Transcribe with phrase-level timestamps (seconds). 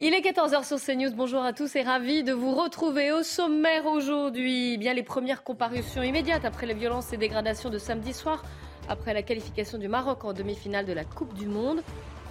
[0.00, 1.14] Il est 14h sur CNews.
[1.14, 4.76] Bonjour à tous et ravi de vous retrouver au sommaire aujourd'hui.
[4.76, 8.42] Bien les premières comparutions immédiates après les violences et dégradations de samedi soir,
[8.88, 11.80] après la qualification du Maroc en demi-finale de la Coupe du Monde.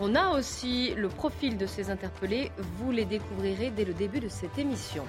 [0.01, 2.51] On a aussi le profil de ces interpellés.
[2.57, 5.05] Vous les découvrirez dès le début de cette émission.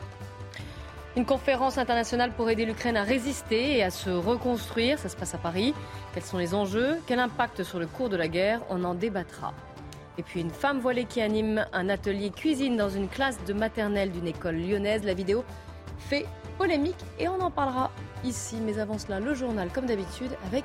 [1.17, 5.01] Une conférence internationale pour aider l'Ukraine à résister et à se reconstruire.
[5.01, 5.75] Ça se passe à Paris.
[6.13, 7.01] Quels sont les enjeux?
[7.09, 8.61] Quel impact sur le cours de la guerre?
[8.71, 9.53] On en débattra.
[10.17, 14.13] Et puis une femme voilée qui anime un atelier cuisine dans une classe de maternelle
[14.13, 15.05] d'une école lyonnaise.
[15.05, 15.45] La vidéo
[15.99, 17.91] fait polémique et on en parlera
[18.23, 18.57] ici.
[18.63, 20.65] Mais avant cela, le journal comme d'habitude avec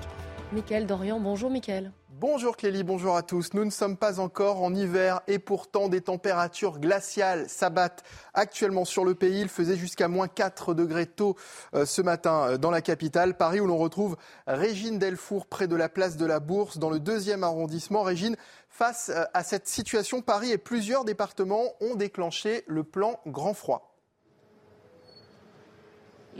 [0.53, 1.19] Mickaël Dorian.
[1.19, 1.91] Bonjour Mickaël.
[2.21, 3.53] Bonjour Clélie, bonjour à tous.
[3.53, 8.03] Nous ne sommes pas encore en hiver et pourtant des températures glaciales s'abattent
[8.33, 9.39] actuellement sur le pays.
[9.39, 11.37] Il faisait jusqu'à moins 4 degrés tôt
[11.73, 15.77] euh, ce matin euh, dans la capitale, Paris, où l'on retrouve Régine Delfour près de
[15.77, 18.03] la place de la Bourse dans le deuxième arrondissement.
[18.03, 18.35] Régine,
[18.67, 23.88] face euh, à cette situation, Paris et plusieurs départements ont déclenché le plan grand froid.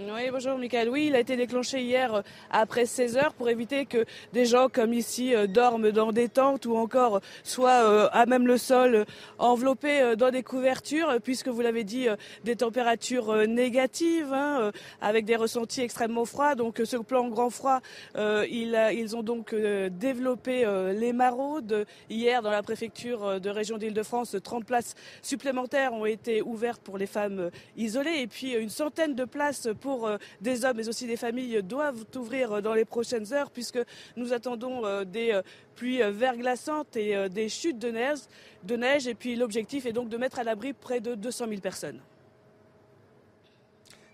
[0.01, 0.87] Oui, bonjour Michael.
[0.87, 4.69] Oui, il a été déclenché hier euh, après 16 heures pour éviter que des gens
[4.69, 9.05] comme ici euh, dorment dans des tentes ou encore soient euh, à même le sol
[9.39, 12.07] enveloppés dans des couvertures puisque vous l'avez dit
[12.45, 16.55] des températures négatives hein, avec des ressentis extrêmement froids.
[16.55, 17.81] Donc ce plan grand froid,
[18.15, 21.85] ils, ont donc développé les maraudes.
[22.09, 27.07] Hier dans la préfecture de région d'Île-de-France, 30 places supplémentaires ont été ouvertes pour les
[27.07, 31.17] femmes isolées et puis une centaine de places pour euh, des hommes mais aussi des
[31.17, 33.79] familles doivent ouvrir dans les prochaines heures puisque
[34.15, 35.39] nous attendons euh, des
[35.75, 38.19] pluies verglaçantes et des chutes de neige.
[38.63, 41.61] De neige et puis l'objectif est donc de mettre à l'abri près de 200 000
[41.61, 42.01] personnes.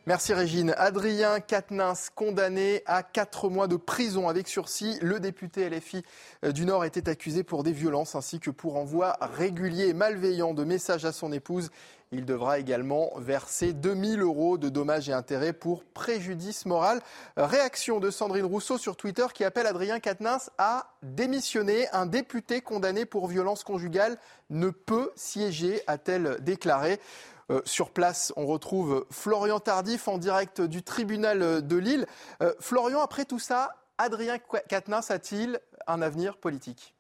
[0.08, 0.76] Merci Régine.
[0.78, 5.00] Adrien Quatennens, condamné à quatre mois de prison avec sursis.
[5.02, 6.04] Le député LFI
[6.54, 10.64] du Nord était accusé pour des violences ainsi que pour envoi régulier et malveillant de
[10.64, 11.72] messages à son épouse.
[12.18, 17.02] Il devra également verser 2000 euros de dommages et intérêts pour préjudice moral.
[17.36, 21.90] Réaction de Sandrine Rousseau sur Twitter qui appelle Adrien Quatennens à démissionner.
[21.92, 24.18] Un député condamné pour violence conjugale
[24.50, 27.02] ne peut siéger, a-t-elle déclaré.
[27.52, 32.08] Euh, sur place, on retrouve Florian Tardif en direct du tribunal de Lille.
[32.42, 36.95] Euh, Florian, après tout ça, Adrien Quatennens a-t-il un avenir politique?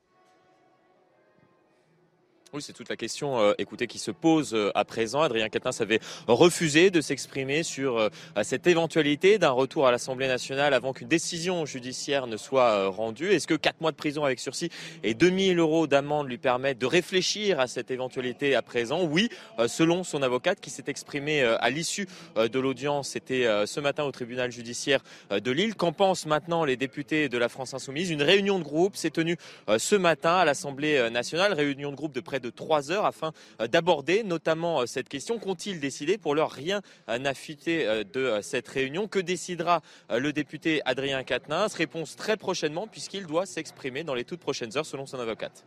[2.61, 5.21] C'est toute la question euh, écoutez, qui se pose euh, à présent.
[5.21, 8.09] Adrien Quatennens avait refusé de s'exprimer sur euh,
[8.43, 13.31] cette éventualité d'un retour à l'Assemblée nationale avant qu'une décision judiciaire ne soit rendue.
[13.31, 14.69] Est-ce que 4 mois de prison avec sursis
[15.03, 19.03] et 2000 euros d'amende lui permettent de réfléchir à cette éventualité à présent?
[19.03, 19.29] Oui,
[19.67, 24.51] selon son avocate qui s'est exprimé à l'issue de l'audience, c'était ce matin au tribunal
[24.51, 25.01] judiciaire
[25.31, 25.75] de Lille.
[25.75, 28.09] Qu'en pensent maintenant les députés de la France Insoumise?
[28.09, 29.37] Une réunion de groupe s'est tenue
[29.77, 33.33] ce matin à l'Assemblée nationale, réunion de groupe de près de de trois heures afin
[33.59, 35.39] euh, d'aborder notamment euh, cette question.
[35.39, 39.07] Qu'ont-ils décidé Pour leur rien euh, n'a fuité de cette réunion?
[39.07, 41.73] Que décidera le député Adrien Quatennens?
[41.73, 45.65] Réponse très prochainement puisqu'il doit s'exprimer dans les toutes prochaines heures selon son avocate.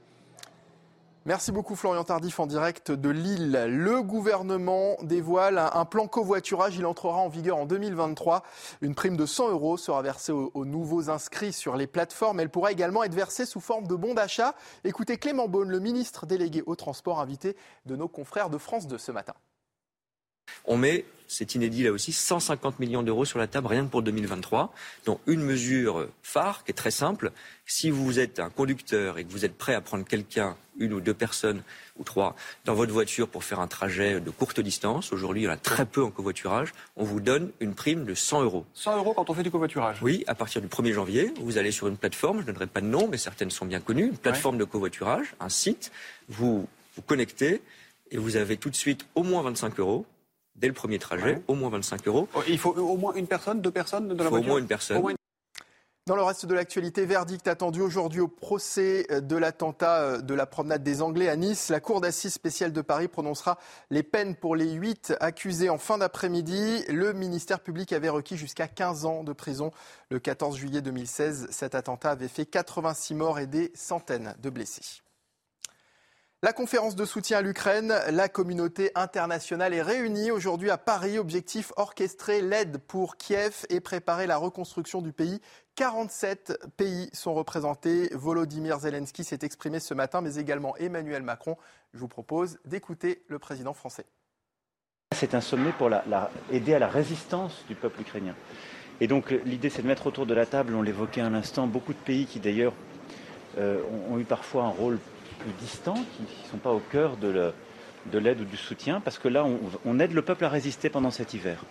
[1.28, 3.66] Merci beaucoup Florian Tardif en direct de Lille.
[3.68, 6.78] Le gouvernement dévoile un plan covoiturage.
[6.78, 8.42] Il entrera en vigueur en 2023.
[8.80, 12.40] Une prime de 100 euros sera versée aux, nouveaux inscrits sur les plateformes.
[12.40, 14.54] Elle pourra également être versée sous forme de bons d'achat.
[14.84, 18.96] Écoutez Clément Beaune, le ministre délégué au transport, invité de nos confrères de France 2
[18.96, 19.34] ce matin.
[20.64, 24.02] On met, c'est inédit là aussi, 150 millions d'euros sur la table rien que pour
[24.02, 24.72] 2023,
[25.04, 27.32] dont une mesure phare qui est très simple.
[27.66, 31.00] Si vous êtes un conducteur et que vous êtes prêt à prendre quelqu'un, une ou
[31.00, 31.62] deux personnes
[31.98, 32.34] ou trois,
[32.64, 35.56] dans votre voiture pour faire un trajet de courte distance, aujourd'hui il y en a
[35.56, 38.64] très peu en covoiturage, on vous donne une prime de 100 euros.
[38.74, 41.72] 100 euros quand on fait du covoiturage Oui, à partir du 1er janvier, vous allez
[41.72, 44.16] sur une plateforme, je ne donnerai pas de nom, mais certaines sont bien connues, une
[44.16, 45.92] plateforme de covoiturage, un site,
[46.28, 47.60] vous vous connectez
[48.10, 50.06] et vous avez tout de suite au moins 25 euros
[50.60, 52.28] dès le premier trajet, au moins 25 euros.
[52.34, 54.66] Oh, il faut au moins une personne, deux personnes dans la voiture Au moins une
[54.66, 55.02] personne.
[56.08, 60.46] Dans le reste de l'actualité, verdict attendu aujourd'hui au procès de l'attentat euh, de la
[60.46, 61.68] promenade des Anglais à Nice.
[61.68, 63.58] La Cour d'assises spéciale de Paris prononcera
[63.90, 66.82] les peines pour les huit accusés en fin d'après-midi.
[66.88, 69.70] Le ministère public avait requis jusqu'à 15 ans de prison.
[70.10, 75.02] Le 14 juillet 2016, cet attentat avait fait 86 morts et des centaines de blessés.
[76.44, 81.18] La conférence de soutien à l'Ukraine, la communauté internationale est réunie aujourd'hui à Paris.
[81.18, 85.40] Objectif orchestrer l'aide pour Kiev et préparer la reconstruction du pays.
[85.74, 88.10] 47 pays sont représentés.
[88.12, 91.56] Volodymyr Zelensky s'est exprimé ce matin, mais également Emmanuel Macron.
[91.92, 94.06] Je vous propose d'écouter le président français.
[95.16, 95.90] C'est un sommet pour
[96.52, 98.36] aider à la résistance du peuple ukrainien.
[99.00, 101.94] Et donc l'idée c'est de mettre autour de la table, on l'évoquait à l'instant, beaucoup
[101.94, 102.74] de pays qui d'ailleurs
[103.58, 105.00] euh, ont eu parfois un rôle
[105.52, 109.46] distants, qui ne sont pas au cœur de l'aide ou du soutien, parce que là,
[109.84, 111.64] on, aide le peuple à résister pendant cet hiver.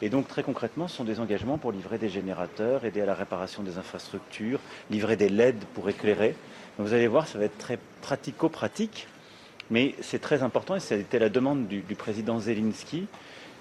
[0.00, 3.14] Et donc, très concrètement, ce sont des engagements pour livrer des générateurs, aider à la
[3.14, 4.58] réparation des infrastructures,
[4.90, 6.34] livrer des LED pour éclairer.
[6.78, 9.06] vous allez voir, ça va être très pratico-pratique,
[9.70, 13.06] mais c'est très important, et c'était la demande du, du président Zelensky,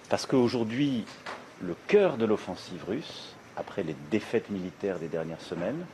[0.10, 1.06] parce qu'aujourd'hui,
[1.62, 5.86] le cœur de l'offensive russe, après les défaites militaires des dernières semaines,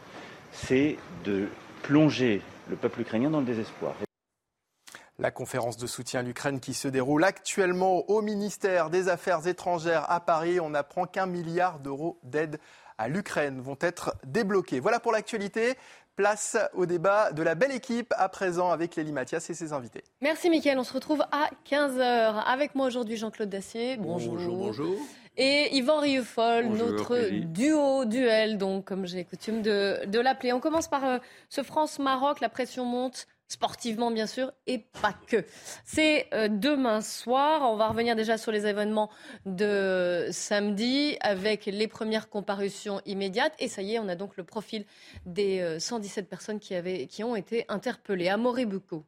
[0.52, 1.48] c'est de
[1.84, 3.96] plonger le peuple ukrainien dans le désespoir.
[5.20, 10.10] La conférence de soutien à l'Ukraine qui se déroule actuellement au ministère des Affaires étrangères
[10.12, 10.60] à Paris.
[10.60, 12.60] On apprend qu'un milliard d'euros d'aide
[13.00, 14.80] à l'Ukraine vont être débloqués.
[14.80, 15.76] Voilà pour l'actualité.
[16.16, 20.04] Place au débat de la belle équipe à présent avec Lélie Mathias et ses invités.
[20.22, 22.44] Merci Mickaël, on se retrouve à 15h.
[22.44, 23.98] Avec moi aujourd'hui Jean-Claude Dacier.
[23.98, 24.34] Bonjour.
[24.34, 24.98] Bonjour, bonjour.
[25.38, 30.52] Et Yvan Rieufol, notre duo, duel, donc comme j'ai coutume de, l'appeler.
[30.52, 31.18] On commence par euh,
[31.50, 35.46] ce France-Maroc, la pression monte sportivement bien sûr, et pas que.
[35.86, 37.72] C'est euh, demain soir.
[37.72, 39.12] On va revenir déjà sur les événements
[39.46, 43.54] de samedi avec les premières comparutions immédiates.
[43.60, 44.86] Et ça y est, on a donc le profil
[45.26, 48.28] des 117 euh, personnes qui, avaient, qui ont été interpellées.
[48.28, 49.06] à Bucco.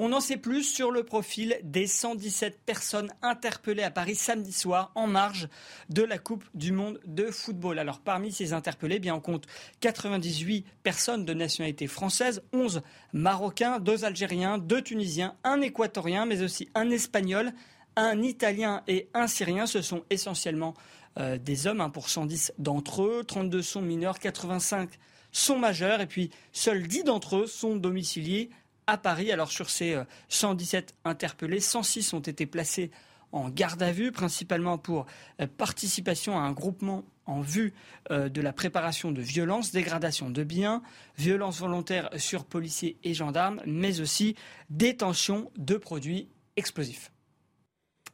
[0.00, 4.92] On en sait plus sur le profil des 117 personnes interpellées à Paris samedi soir
[4.94, 5.48] en marge
[5.88, 7.80] de la Coupe du Monde de football.
[7.80, 9.48] Alors parmi ces interpellés, eh bien on compte
[9.80, 16.68] 98 personnes de nationalité française, 11 Marocains, 2 Algériens, 2 Tunisiens, un Équatorien, mais aussi
[16.76, 17.50] un Espagnol,
[17.96, 19.66] un Italien et un Syrien.
[19.66, 20.74] Ce sont essentiellement
[21.18, 24.90] euh, des hommes, 1 pour 110 d'entre eux, 32 sont mineurs, 85
[25.32, 28.50] sont majeurs et puis seuls 10 d'entre eux sont domiciliés
[28.88, 29.30] à Paris.
[29.30, 29.96] Alors sur ces
[30.28, 32.90] 117 euh, interpellés, 106 ont été placés
[33.30, 35.06] en garde à vue, principalement pour
[35.40, 37.74] euh, participation à un groupement en vue
[38.10, 40.82] euh, de la préparation de violences, dégradation de biens,
[41.18, 44.34] violences volontaires sur policiers et gendarmes, mais aussi
[44.70, 47.12] détention de produits explosifs.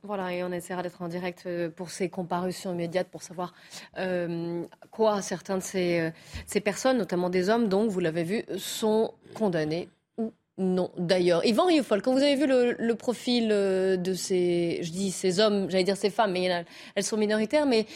[0.02, 3.54] Voilà, et on essaiera d'être en direct pour ces comparutions immédiates pour savoir
[4.90, 6.12] quoi certains de ces,
[6.44, 9.88] ces personnes, notamment des hommes, donc vous l'avez vu, sont condamnés
[10.56, 11.44] non, d'ailleurs.
[11.44, 15.68] Yvan Rioufol, quand vous avez vu le, profil euh, de ces, je dis ces hommes,
[15.68, 16.64] j'allais dire ces femmes, mais
[16.94, 17.86] elles sont minoritaires, mais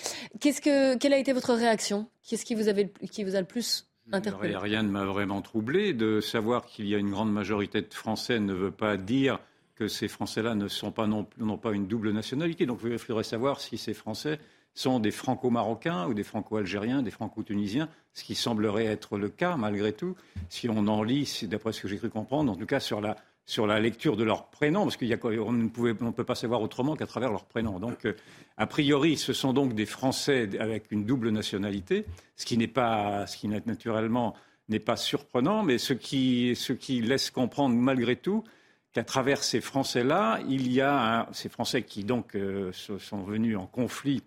[0.40, 2.08] qu'est-ce que, quelle a été votre réaction?
[2.28, 4.56] Qu'est-ce qui vous, avait, qui vous a le plus interpellé?
[4.56, 5.92] Rien ne m'a vraiment troublé.
[5.92, 9.38] De savoir qu'il y a une grande majorité de Français ne veut pas dire
[9.76, 12.66] que ces Français-là ne sont pas n'ont pas une double nationalité.
[12.66, 14.40] Donc il faudrait savoir si ces Français
[14.78, 19.92] sont des franco-marocains ou des franco-algériens, des franco-tunisiens, ce qui semblerait être le cas malgré
[19.92, 20.14] tout,
[20.48, 23.16] si on en lit, d'après ce que j'ai cru comprendre, en tout cas sur la,
[23.44, 25.06] sur la lecture de leur prénom, parce qu'on
[25.52, 27.80] ne, ne peut pas savoir autrement qu'à travers leur prénom.
[27.80, 28.14] Donc, euh,
[28.56, 33.26] a priori, ce sont donc des Français avec une double nationalité, ce qui n'est pas,
[33.26, 34.36] ce qui naturellement
[34.68, 38.44] n'est pas surprenant, mais ce qui, ce qui laisse comprendre malgré tout
[38.92, 43.66] qu'à travers ces Français-là, il y a ces Français qui donc euh, sont venus en
[43.66, 44.22] conflit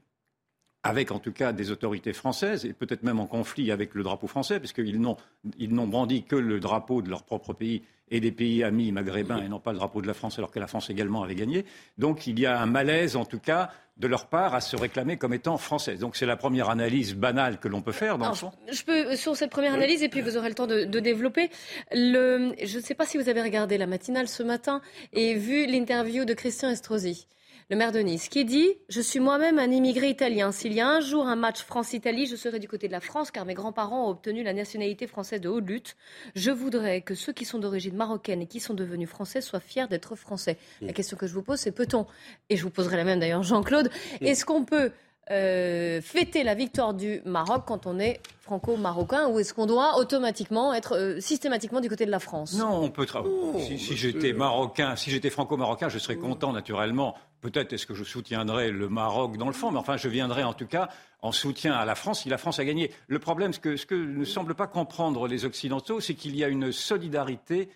[0.84, 4.28] avec en tout cas des autorités françaises, et peut-être même en conflit avec le drapeau
[4.28, 5.18] français, puisqu'ils n'ont,
[5.60, 9.42] ils n'ont brandi que le drapeau de leur propre pays et des pays amis maghrébins,
[9.42, 11.66] et non pas le drapeau de la France, alors que la France également avait gagné.
[11.98, 15.16] Donc il y a un malaise, en tout cas, de leur part, à se réclamer
[15.16, 15.96] comme étant français.
[15.96, 18.52] Donc c'est la première analyse banale que l'on peut faire dans le fond.
[18.70, 21.52] Je peux, sur cette première analyse, et puis vous aurez le temps de, de développer.
[21.94, 24.82] Le, je ne sais pas si vous avez regardé la matinale ce matin
[25.14, 27.28] et vu l'interview de Christian Estrosi
[27.72, 30.52] le maire de Nice, qui dit Je suis moi-même un immigré italien.
[30.52, 33.32] S'il y a un jour un match France-Italie, je serai du côté de la France
[33.32, 35.96] car mes grands-parents ont obtenu la nationalité française de haute lutte.
[36.36, 39.88] Je voudrais que ceux qui sont d'origine marocaine et qui sont devenus français soient fiers
[39.88, 40.58] d'être français.
[40.82, 42.08] La question que je vous pose, c'est peut-on
[42.50, 43.90] Et je vous poserai la même d'ailleurs, Jean-Claude.
[44.20, 44.92] Est-ce qu'on peut
[45.32, 50.74] euh, fêter la victoire du Maroc quand on est franco-marocain ou est-ce qu'on doit automatiquement
[50.74, 52.58] être euh, systématiquement du côté de la France?
[52.58, 53.34] Non, on peut travailler.
[53.34, 57.16] Oh, si, j'étais marocain, si j'étais franco-marocain, je serais content naturellement.
[57.40, 60.54] Peut-être est-ce que je soutiendrais le Maroc dans le fond, mais enfin je viendrais en
[60.54, 60.90] tout cas
[61.22, 62.92] en soutien à la France si la France a gagné.
[63.08, 66.44] Le problème, ce que, ce que ne semblent pas comprendre les Occidentaux, c'est qu'il y
[66.44, 67.70] a une solidarité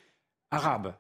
[0.52, 0.94] arabe.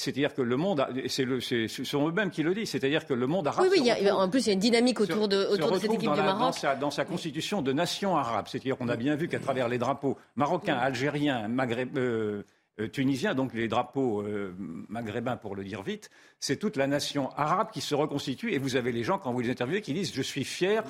[0.00, 1.26] C'est-à-dire que le monde, c'est
[1.68, 3.66] ce sont eux-mêmes qui le disent, c'est-à-dire que le monde arabe.
[3.70, 6.12] Oui, oui, en plus il y a une dynamique autour de, autour de cette équipe
[6.12, 6.54] du Maroc.
[6.80, 10.16] Dans sa, constitution de nation arabe, c'est-à-dire qu'on a bien vu qu'à travers les drapeaux
[10.36, 12.44] marocains, algériens, maghreb, euh,
[12.80, 14.54] euh, tunisien, donc les drapeaux euh,
[14.88, 18.76] maghrébins pour le dire vite, c'est toute la nation arabe qui se reconstitue et vous
[18.76, 20.82] avez les gens, quand vous les interviewez, qui disent je suis fier,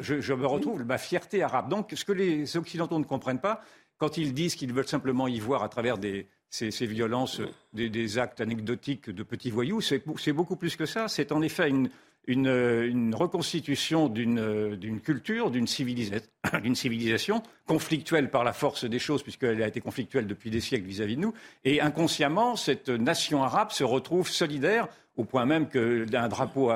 [0.00, 1.68] je, me retrouve ma fierté arabe.
[1.68, 3.60] Donc ce que les Occidentaux ne comprennent pas,
[3.98, 5.98] quand ils disent qu'ils veulent simplement y voir à travers
[6.50, 7.40] ces, violences,
[7.72, 11.08] des, actes anecdotiques de petits voyous, c'est beaucoup plus que ça.
[11.08, 11.90] C'est en effet une,
[12.26, 19.80] une, reconstitution d'une culture, d'une civilisation conflictuelle par la force des choses, puisqu'elle a été
[19.80, 21.34] conflictuelle depuis des siècles vis-à-vis de nous.
[21.64, 26.70] Et inconsciemment, cette nation arabe se retrouve solidaire, au point même qu'un drapeau,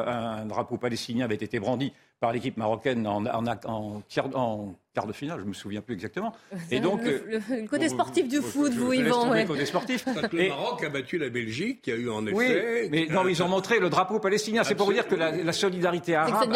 [0.47, 5.49] drapeau palestinien avait été brandi par l'équipe marocaine en, en, quart de finale, je ne
[5.49, 6.33] me souviens plus exactement.
[6.71, 9.33] Et donc, le, côté sportif du foot, vous, Yvan.
[9.33, 10.05] Le côté sportif.
[10.07, 12.35] le Maroc a battu la Belgique, qui a eu en effet.
[12.35, 14.65] Oui, mais non, ils ont montré le drapeau palestinien.
[14.65, 16.53] C'est pour vous dire que la, solidarité arabe,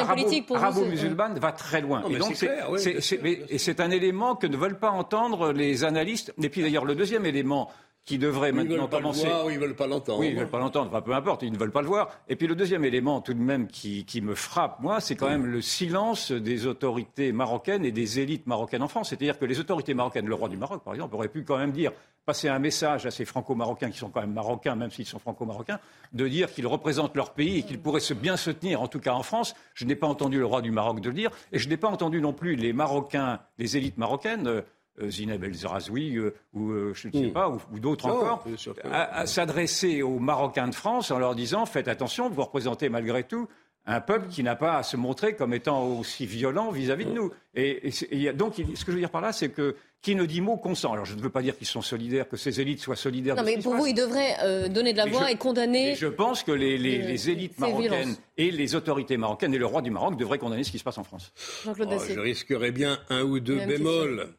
[0.55, 2.05] arabo-musulmane va très loin.
[2.09, 6.33] et donc, c'est un élément que ne veulent pas entendre les analystes.
[6.43, 7.71] Et puis d'ailleurs, le deuxième élément
[8.05, 9.23] qui devrait maintenant commencer.
[9.23, 10.21] Ils voir, ils veulent pas l'entendre.
[10.21, 10.89] Oui, ils veulent pas l'entendre.
[10.91, 12.11] Enfin, peu importe, ils ne veulent pas le voir.
[12.29, 15.29] Et puis le deuxième élément, tout de même, qui, qui me frappe, moi, c'est quand
[15.29, 19.09] même le silence des autorités marocaines et des élites marocaines en France.
[19.09, 21.73] C'est-à-dire que les autorités marocaines, le roi du Maroc, par exemple, aurait pu quand même
[21.73, 21.93] dire,
[22.27, 25.79] passer un message à ces franco-marocains qui sont quand même marocains, même s'ils sont franco-marocains,
[26.13, 29.01] de dire qu'ils représentent leur pays et qu'ils pourraient se bien se tenir, en tout
[29.01, 29.55] cas en France.
[29.75, 31.89] Je n'ai pas entendu le roi du Maroc de le dire, et je n'ai pas
[31.89, 34.63] entendu non plus les Marocains, les élites marocaines.
[35.03, 37.33] Euh, Zineb El Zrazoui euh, ou euh, je ne sais hmm.
[37.33, 38.45] pas, ou, d'autres encore,
[38.85, 43.49] à, s'adresser aux Marocains de France en leur disant faites attention, vous représentez malgré tout
[43.87, 47.33] un peuple qui n'a pas à se montrer comme étant aussi violent vis-à-vis de nous.
[47.55, 47.93] Et,
[48.35, 50.93] donc, ce que je veux dire par là, c'est que qui ne dit mot consent.
[50.93, 53.37] Alors, je ne veux pas dire qu'ils sont solidaires, que ces élites soient solidaires.
[53.37, 55.97] Non, mais pour vous, ils devraient donner de la voix et condamner.
[55.97, 60.17] je pense que les, élites marocaines et les autorités marocaines et le roi du Maroc
[60.17, 61.33] devraient condamner ce qui se passe en France.
[61.67, 64.35] Oh, je risquerais bien un ou deux bémols.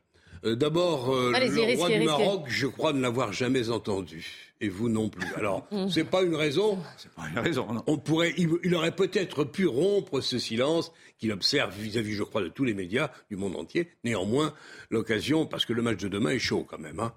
[0.45, 4.53] Euh, d'abord, euh, le roi du Maroc, je crois ne l'avoir jamais entendu.
[4.61, 5.27] Et vous non plus.
[5.35, 6.77] Alors, c'est pas une raison.
[6.97, 7.71] C'est pas une raison.
[7.73, 7.83] Non.
[7.87, 12.49] On pourrait, il, aurait peut-être pu rompre ce silence qu'il observe vis-à-vis, je crois, de
[12.49, 13.89] tous les médias du monde entier.
[14.03, 14.53] Néanmoins,
[14.91, 16.99] l'occasion, parce que le match de demain est chaud quand même.
[16.99, 17.13] Hein.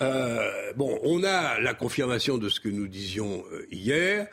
[0.00, 4.26] Euh, bon, on a la confirmation de ce que nous disions hier,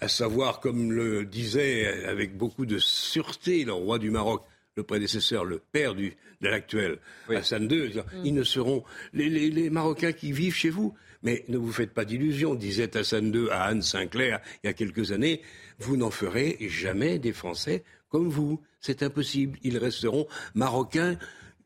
[0.00, 4.44] à savoir, comme le disait avec beaucoup de sûreté le roi du Maroc,
[4.76, 8.02] le prédécesseur, le père du, de l'actuel Hassan II, mm.
[8.24, 10.94] ils ne seront les, Marocains qui vivent chez vous.
[11.22, 14.72] Mais ne vous faites pas d'illusions, disait Hassan II à Anne Sinclair il y a
[14.72, 15.42] quelques années,
[15.78, 18.60] vous n'en ferez jamais des Français comme vous.
[18.80, 19.58] C'est impossible.
[19.62, 21.18] Ils resteront Marocains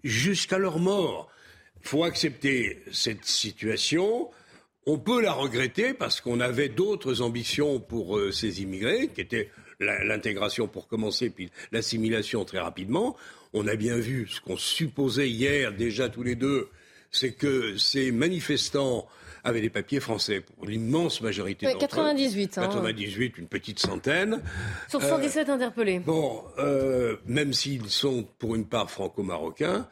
[0.02, 1.30] jusqu'à leur mort.
[1.82, 4.30] Il faut accepter cette situation.
[4.86, 9.50] On peut la regretter parce qu'on avait d'autres ambitions pour euh, ces immigrés, qui étaient
[9.80, 13.16] l'intégration pour commencer, puis l'assimilation très rapidement.
[13.54, 16.68] On a bien vu ce qu'on supposait hier déjà tous les deux,
[17.12, 19.06] c'est que ces manifestants
[19.44, 22.56] avaient des papiers français pour l'immense majorité ouais, 98.
[22.56, 24.42] 98, une petite centaine.
[24.88, 26.00] Sur 117 euh, interpellés.
[26.00, 29.87] Bon, euh, même s'ils sont pour une part franco-marocains,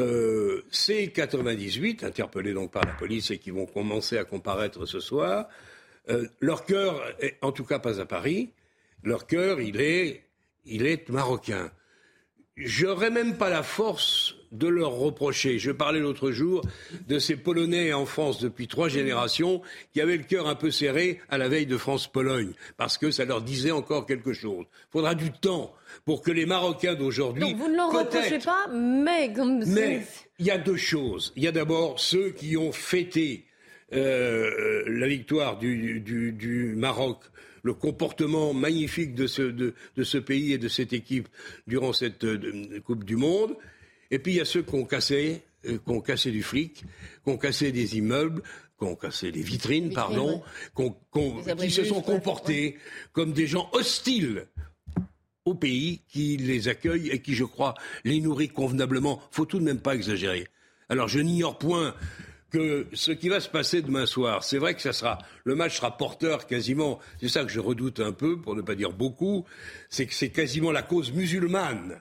[0.00, 4.98] euh, ces 98, interpellés donc par la police et qui vont commencer à comparaître ce
[4.98, 5.46] soir,
[6.40, 8.50] leur cœur, est, en tout cas pas à Paris,
[9.04, 10.24] leur cœur, il est,
[10.64, 11.70] il est marocain.
[12.58, 15.58] J'aurais même pas la force de leur reprocher.
[15.58, 16.62] Je parlais l'autre jour
[17.06, 19.62] de ces Polonais en France depuis trois générations
[19.92, 23.24] qui avaient le cœur un peu serré à la veille de France-Pologne, parce que ça
[23.24, 24.64] leur disait encore quelque chose.
[24.70, 25.72] Il faudra du temps
[26.04, 27.42] pour que les Marocains d'aujourd'hui.
[27.42, 30.02] Donc vous ne leur reprochez pas, mais comme Mais
[30.38, 31.32] il y a deux choses.
[31.36, 33.44] Il y a d'abord ceux qui ont fêté
[33.92, 37.18] euh, la victoire du, du, du Maroc
[37.68, 41.28] le comportement magnifique de ce, de, ce, pays et de cette équipe
[41.66, 43.56] durant cette euh, Coupe du Monde.
[44.10, 46.84] Et puis il y a ceux qui ont cassé, euh, qui ont cassé du fric,
[47.24, 48.42] qui ont cassé des immeubles,
[48.78, 50.42] qui ont cassé les vitrines, pardon,
[50.74, 52.78] qui se sont comportés
[53.12, 54.46] comme des gens hostiles
[55.44, 59.20] au pays qui les accueille et qui, je crois, les nourrit convenablement.
[59.30, 60.48] Faut tout de même pas exagérer.
[60.88, 61.94] Alors je n'ignore point
[62.50, 65.76] que ce qui va se passer demain soir, c'est vrai que ça sera, le match
[65.76, 69.44] sera porteur quasiment, c'est ça que je redoute un peu, pour ne pas dire beaucoup,
[69.90, 72.00] c'est que c'est quasiment la cause musulmane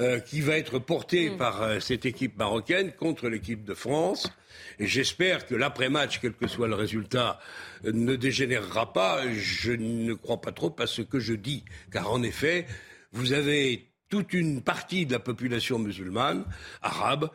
[0.00, 1.36] euh, qui va être portée mm.
[1.36, 4.32] par euh, cette équipe marocaine contre l'équipe de France.
[4.78, 7.38] Et j'espère que l'après-match, quel que soit le résultat,
[7.84, 9.22] euh, ne dégénérera pas.
[9.34, 12.66] Je ne crois pas trop à ce que je dis, car en effet,
[13.12, 16.44] vous avez toute une partie de la population musulmane,
[16.82, 17.30] arabe,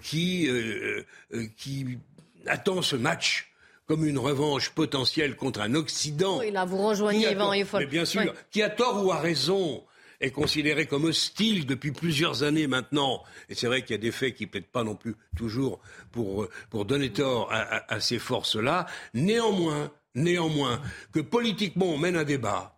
[0.00, 1.04] qui, euh,
[1.34, 1.98] euh, qui
[2.46, 3.52] attend ce match
[3.86, 6.40] comme une revanche potentielle contre un Occident.
[6.40, 9.82] Oui, là, vous rejoignez Yvan Mais bien sûr, qui a tort ou a raison
[10.20, 14.10] est considéré comme hostile depuis plusieurs années maintenant, et c'est vrai qu'il y a des
[14.10, 15.80] faits qui ne plaident pas non plus toujours
[16.10, 20.82] pour, pour donner tort à, ces forces-là, néanmoins, néanmoins,
[21.12, 22.77] que politiquement on mène un débat,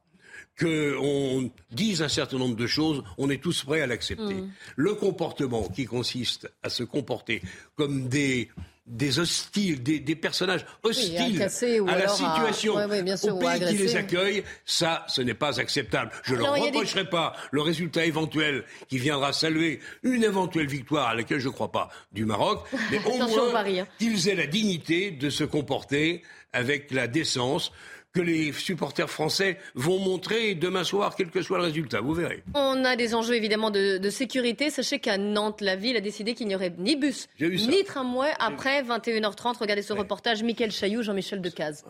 [0.60, 4.34] qu'on dise un certain nombre de choses, on est tous prêts à l'accepter.
[4.34, 4.50] Mm.
[4.76, 7.40] Le comportement qui consiste à se comporter
[7.76, 8.50] comme des
[8.90, 15.22] des hostiles, des, personnages hostiles à, la situation, au pays qui les accueille, ça, ce
[15.22, 16.10] n'est pas acceptable.
[16.24, 21.14] Je ne leur reprocherai pas le résultat éventuel qui viendra saluer une éventuelle victoire à
[21.14, 23.86] laquelle je ne crois pas du Maroc, mais au moins hein.
[23.98, 27.70] qu'ils aient la dignité de se comporter avec la décence
[28.12, 32.00] que les supporters français vont montrer demain soir, quel que soit le résultat.
[32.00, 32.42] Vous verrez.
[32.54, 34.70] On a des enjeux évidemment de, sécurité.
[34.70, 38.82] Sachez qu'à Nantes, la ville a décidé qu'il n'y aurait ni bus, ni tramway après
[38.82, 39.58] 21h30.
[39.58, 40.42] Regardez ce reportage.
[40.42, 41.84] Michael Chailloux, Jean-Michel Decaze.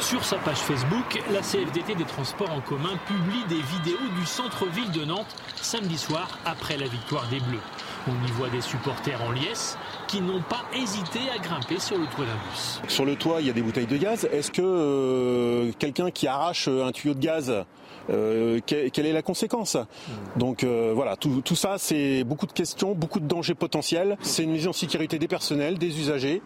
[0.00, 4.90] Sur sa page Facebook, la CFDT des transports en commun publie des vidéos du centre-ville
[4.92, 7.58] de Nantes samedi soir après la victoire des Bleus.
[8.06, 9.76] On y voit des supporters en liesse
[10.08, 12.80] qui n'ont pas hésité à grimper sur le toit d'un bus.
[12.88, 14.26] Sur le toit, il y a des bouteilles de gaz.
[14.32, 17.64] Est-ce que euh, quelqu'un qui arrache un tuyau de gaz
[18.10, 19.76] euh, quelle est la conséquence?
[20.36, 24.16] Donc euh, voilà, tout, tout ça, c'est beaucoup de questions, beaucoup de dangers potentiels.
[24.22, 26.42] C'est une mise en sécurité des personnels, des usagers.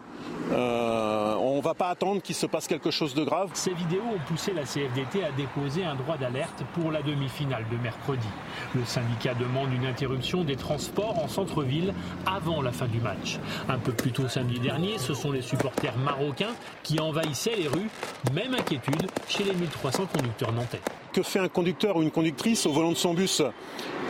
[0.51, 3.49] Euh, on ne va pas attendre qu'il se passe quelque chose de grave.
[3.53, 7.77] Ces vidéos ont poussé la CFDT à déposer un droit d'alerte pour la demi-finale de
[7.77, 8.27] mercredi.
[8.75, 11.93] Le syndicat demande une interruption des transports en centre-ville
[12.25, 13.39] avant la fin du match.
[13.69, 16.53] Un peu plus tôt samedi dernier, ce sont les supporters marocains
[16.83, 17.89] qui envahissaient les rues.
[18.33, 20.81] Même inquiétude chez les 1300 conducteurs nantais
[21.13, 23.41] que fait un conducteur ou une conductrice au volant de son bus?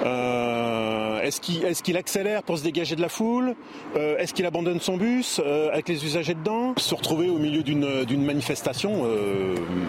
[0.04, 3.56] Euh, Est-ce qu'il accélère pour se dégager de la foule?
[3.96, 6.74] Euh, Est-ce qu'il abandonne son bus euh, avec les usagers dedans?
[6.78, 9.06] Se retrouver au milieu d'une manifestation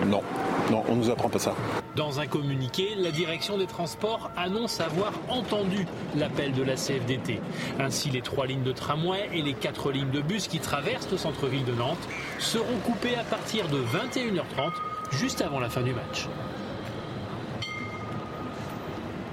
[0.06, 0.22] Non,
[0.70, 1.54] non, on nous apprend pas ça.
[1.96, 7.40] Dans un communiqué, la direction des transports annonce avoir entendu l'appel de la CFDT.
[7.78, 11.18] Ainsi, les trois lignes de tramway et les quatre lignes de bus qui traversent le
[11.18, 12.08] centre-ville de Nantes
[12.38, 14.72] seront coupées à partir de 21h30,
[15.12, 16.26] juste avant la fin du match.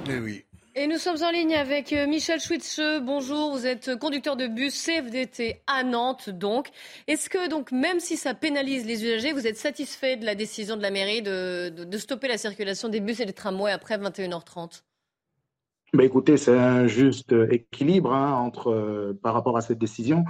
[0.10, 2.80] Eh Et nous sommes en ligne avec euh, Michel Schwitze.
[3.04, 6.70] Bonjour, vous êtes conducteur de bus CFDT à Nantes, donc.
[7.08, 10.78] Est-ce que, donc, même si ça pénalise les usagers, vous êtes satisfait de la décision
[10.78, 14.84] de la mairie de, stopper la circulation des bus et des tramways après 21h30
[15.94, 20.24] bah écoutez, c'est un juste équilibre hein, entre, euh, par rapport à cette décision,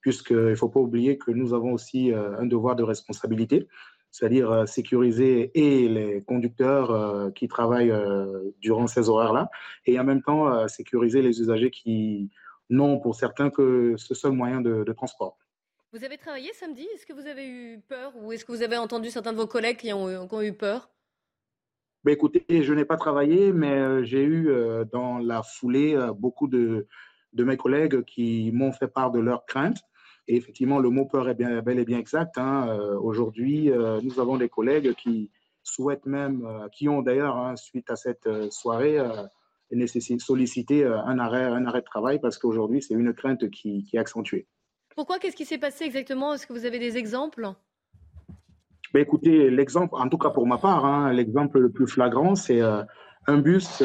[0.00, 3.66] puisqu'il ne faut pas oublier que nous avons aussi euh, un devoir de responsabilité
[4.10, 9.50] c'est-à-dire euh, sécuriser et les conducteurs euh, qui travaillent euh, durant ces horaires-là,
[9.86, 12.30] et en même temps sécuriser les usagers qui
[12.70, 15.38] n'ont pour certains que ce seul moyen de, transport.
[15.92, 16.86] Vous avez travaillé samedi?
[16.94, 19.46] Est-ce que vous avez eu peur ou est-ce que vous avez entendu certains de vos
[19.46, 20.90] collègues qui ont, eu peur?
[22.04, 24.50] Ben écoutez, je n'ai pas travaillé, mais j'ai eu
[24.92, 26.86] dans la foulée beaucoup de,
[27.32, 29.82] de mes collègues qui m'ont fait part de leurs craintes.
[30.28, 32.36] Et effectivement, le mot peur est bien, bel et bien exact.
[32.36, 32.68] Hein.
[32.68, 35.30] Euh, aujourd'hui, euh, nous avons des collègues qui
[35.62, 38.98] souhaitent même, euh, qui ont d'ailleurs, hein, suite à cette soirée,
[40.18, 44.46] sollicité un arrêt, un arrêt de travail parce qu'aujourd'hui, c'est une crainte qui, est accentuée.
[44.94, 46.34] Pourquoi Qu'est-ce qui s'est passé exactement?
[46.34, 47.48] Est-ce que vous avez des exemples?
[48.92, 52.60] Ben Écoutez, l'exemple, en tout cas pour ma part, hein, l'exemple le plus flagrant, c'est
[52.60, 53.82] un bus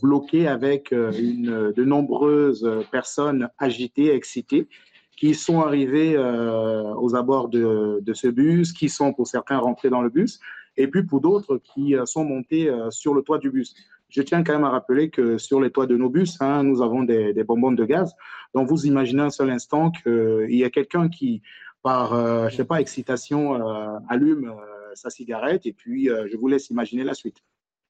[0.00, 4.68] bloqué avec une, de nombreuses personnes agitées, excitées,
[5.18, 10.00] qui sont arrivés euh, aux abords de, ce bus, qui sont pour certains rentrés dans
[10.00, 10.38] le bus,
[10.76, 13.74] et puis pour d'autres qui euh, sont montés euh, sur le toit du bus.
[14.10, 16.82] Je tiens quand même à rappeler que sur les toits de nos bus, hein, nous
[16.82, 18.14] avons des, bonbons de gaz.
[18.54, 21.42] Donc vous imaginez un seul instant qu'il y a quelqu'un qui,
[21.82, 23.60] par, je sais pas, excitation,
[24.08, 24.54] allume
[24.94, 27.42] sa cigarette, et puis je vous laisse imaginer la suite.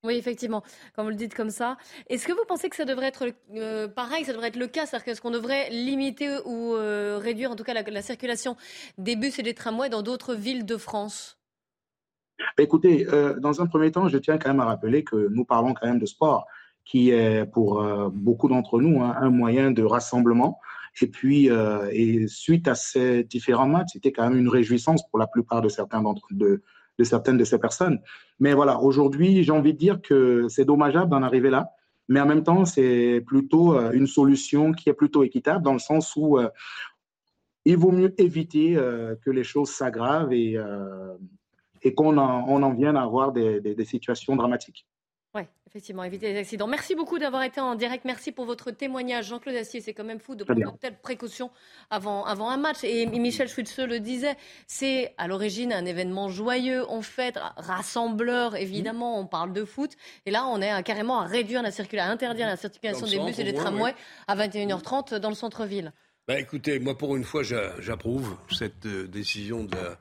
[0.04, 0.62] Oui, effectivement,
[0.94, 1.76] quand vous le dites comme ça.
[2.08, 4.86] Est-ce que vous pensez que ça devrait être euh, pareil, ça devrait être le cas?
[4.86, 8.56] C'est-à-dire qu'est-ce qu'on devrait limiter ou euh, réduire en tout cas la, circulation
[8.96, 11.36] des bus et des tramways dans d'autres villes de France?
[12.38, 15.44] Bah, Écoutez, euh, dans un premier temps, je tiens quand même à rappeler que nous
[15.44, 16.46] parlons quand même de sport,
[16.84, 17.82] qui est pour
[18.12, 20.60] beaucoup d'entre nous hein, un moyen de rassemblement.
[21.02, 21.48] Et puis,
[21.92, 25.68] et suite à ces différents matchs, c'était quand même une réjouissance pour la plupart de
[25.68, 26.62] certains d'entre de,
[26.98, 28.00] de certaines de ces personnes.
[28.40, 31.70] Mais voilà, aujourd'hui, j'ai envie de dire que c'est dommageable d'en arriver là,
[32.08, 35.78] mais en même temps, c'est plutôt euh, une solution qui est plutôt équitable dans le
[35.78, 36.48] sens où euh,
[37.64, 40.56] il vaut mieux éviter euh, que les choses s'aggravent et,
[41.82, 44.86] et qu'on en, on en vienne à avoir des, des, situations dramatiques.
[45.34, 46.66] Oui, effectivement, éviter les accidents.
[46.66, 48.06] Merci beaucoup d'avoir été en direct.
[48.06, 49.26] Merci pour votre témoignage.
[49.26, 51.50] Jean-Claude Assier, c'est quand même fou de prendre de telles précautions
[51.90, 52.82] avant, avant un match.
[52.82, 54.36] Et Michel Schwitze le disait,
[54.66, 59.92] c'est à l'origine un événement joyeux, on fête, rassembleur, évidemment, on parle de foot.
[60.24, 63.38] Et là, on est carrément à réduire la circulation, à interdire la circulation des bus
[63.38, 63.94] et des tramways
[64.26, 65.92] à 21h30 dans le centre-ville.
[66.26, 69.98] Bah, écoutez, moi, pour une fois, j'approuve cette euh, décision de la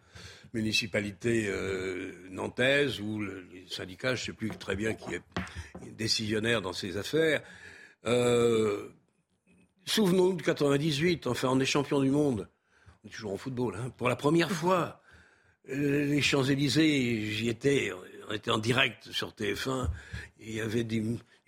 [0.58, 5.22] municipalité euh, nantaise ou le, syndicat, je ne sais plus très bien qui est
[5.96, 7.42] décisionnaire dans ces affaires.
[8.06, 8.90] Euh,
[9.86, 12.50] souvenons-nous de 98, enfin on est champion du monde.
[13.04, 15.02] On est toujours en football, hein, pour la première fois.
[15.70, 17.92] Les Champs-Élysées, j'y étais,
[18.30, 19.90] on était en direct sur TF1.
[20.40, 21.04] Il y avait des,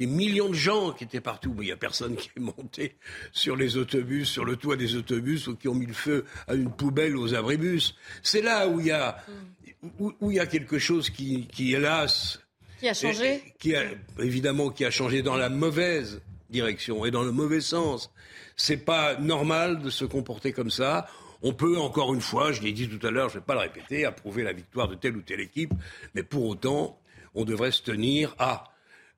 [0.07, 1.53] millions de gens qui étaient partout.
[1.57, 2.95] Mais il n'y a personne qui est monté
[3.31, 6.53] sur les autobus, sur le toit des autobus, ou qui ont mis le feu à
[6.53, 7.95] une poubelle aux abribus.
[8.23, 9.17] C'est là où il y a,
[9.99, 12.39] où, il y a quelque chose qui, qui hélas,
[12.79, 13.83] qui a changé qui a,
[14.19, 18.11] Évidemment, qui a changé dans la mauvaise direction et dans le mauvais sens.
[18.55, 21.07] C'est pas normal de se comporter comme ça.
[21.41, 23.53] On peut, encore une fois, je l'ai dit tout à l'heure, je ne vais pas
[23.53, 25.73] le répéter, approuver la victoire de telle ou telle équipe,
[26.13, 26.99] mais pour autant,
[27.35, 28.65] on devrait se tenir à.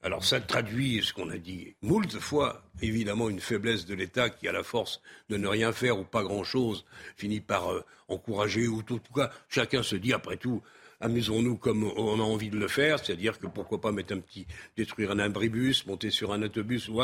[0.04, 4.48] Alors ça traduit ce qu'on a dit moult fois, évidemment une faiblesse de l'État qui
[4.48, 6.86] a la force de ne rien faire ou pas grand-chose,
[7.18, 10.64] finit par euh, encourager, ou tout, tout cas, chacun se dit après tout,
[11.02, 14.48] amusons-nous comme on a envie de le faire, c'est-à-dire que pourquoi pas mettre un petit,
[14.76, 17.02] détruire un abribus, monter sur un autobus, ou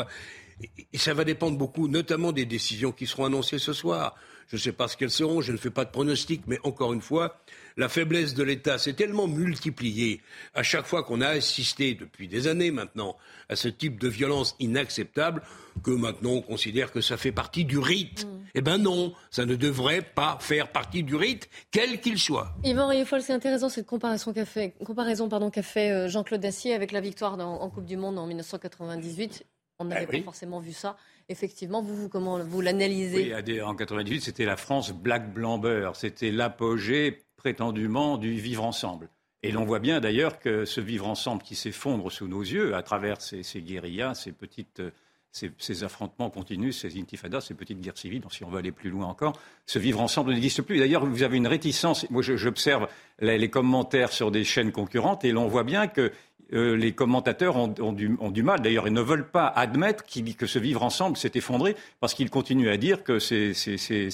[0.92, 4.16] et ça va dépendre beaucoup, notamment des décisions qui seront annoncées ce soir.
[4.48, 6.92] Je ne sais pas ce qu'elles seront, je ne fais pas de pronostic, mais encore
[6.92, 7.38] une fois,
[7.78, 10.20] la faiblesse de l'État s'est tellement multipliée
[10.54, 13.16] à chaque fois qu'on a assisté depuis des années maintenant
[13.48, 15.42] à ce type de violence inacceptable
[15.84, 18.26] que maintenant on considère que ça fait partie du rite.
[18.26, 18.38] Mm.
[18.56, 22.52] Eh bien non, ça ne devrait pas faire partie du rite, quel qu'il soit.
[22.64, 26.74] Yvan Rieffol, c'est intéressant cette comparaison qu'a fait, comparaison, pardon, qu'a fait euh, Jean-Claude Dacier
[26.74, 29.44] avec la victoire en Coupe du Monde en 1998.
[29.78, 30.96] On n'avait eh pas forcément vu ça.
[31.28, 33.32] Effectivement, vous, vous comment vous l'analysez?
[33.32, 35.62] Oui, en 98, c'était la France black blanc.
[35.94, 39.08] C'était l'apogée prétendument du vivre ensemble.
[39.42, 42.82] Et l'on voit bien d'ailleurs que ce vivre ensemble qui s'effondre sous nos yeux à
[42.82, 44.82] travers ces, guérillas, ces petites
[45.30, 49.06] ces, affrontements continus, ces intifadas, ces petites guerres civiles, si on veut aller plus loin
[49.06, 50.78] encore, ce vivre ensemble n'existe plus.
[50.78, 52.08] D'ailleurs, vous avez une réticence.
[52.10, 52.88] Moi, j'observe
[53.20, 56.12] les commentaires sur des chaînes concurrentes et l'on voit bien que
[56.52, 58.60] euh, les commentateurs ont, du, mal.
[58.60, 60.04] D'ailleurs, ils ne veulent pas admettre
[60.36, 63.52] que ce vivre ensemble s'est effondré parce qu'ils continuent à dire que ces,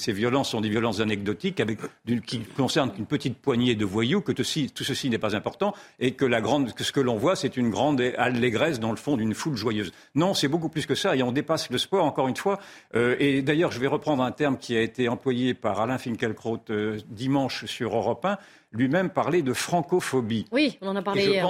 [0.08, 1.78] violences sont des violences anecdotiques avec,
[2.26, 6.26] qui concernent qu'une petite poignée de voyous, que tout, ceci n'est pas important et que,
[6.82, 9.92] ce que l'on voit, c'est une grande allégresse dans le fond d'une foule joyeuse.
[10.14, 12.58] Non, c'est beaucoup plus que ça et on dépasse le sport, encore une fois.
[12.94, 16.60] Euh, et d'ailleurs, je vais reprendre un terme qui a été employé par Alain Finkielkraut
[16.70, 18.38] euh, dimanche sur Europe 1
[18.74, 20.46] lui-même parlait de francophobie.
[20.52, 21.48] Oui, on en a parlé hier,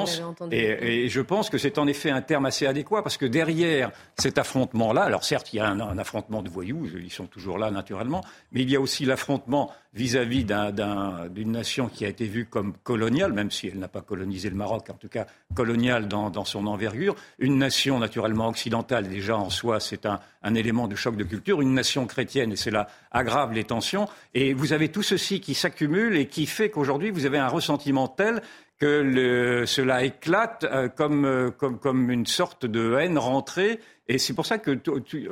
[0.53, 4.39] Et, je pense que c'est en effet un terme assez adéquat parce que derrière cet
[4.39, 8.23] affrontement-là, alors certes, il y a un, affrontement de voyous, ils sont toujours là naturellement,
[8.53, 13.33] mais il y a aussi l'affrontement vis-à-vis d'une nation qui a été vue comme coloniale,
[13.33, 17.15] même si elle n'a pas colonisé le Maroc, en tout cas coloniale dans, son envergure.
[17.39, 21.61] Une nation naturellement occidentale, déjà en soi, c'est un, un élément de choc de culture.
[21.61, 24.09] Une nation chrétienne, et cela aggrave les tensions.
[24.35, 28.09] Et vous avez tout ceci qui s'accumule et qui fait qu'aujourd'hui, vous avez un ressentiment
[28.09, 28.43] tel
[28.79, 33.81] que cela éclate euh, euh, comme, comme, une sorte de haine rentrée.
[34.07, 34.79] Et c'est pour ça que,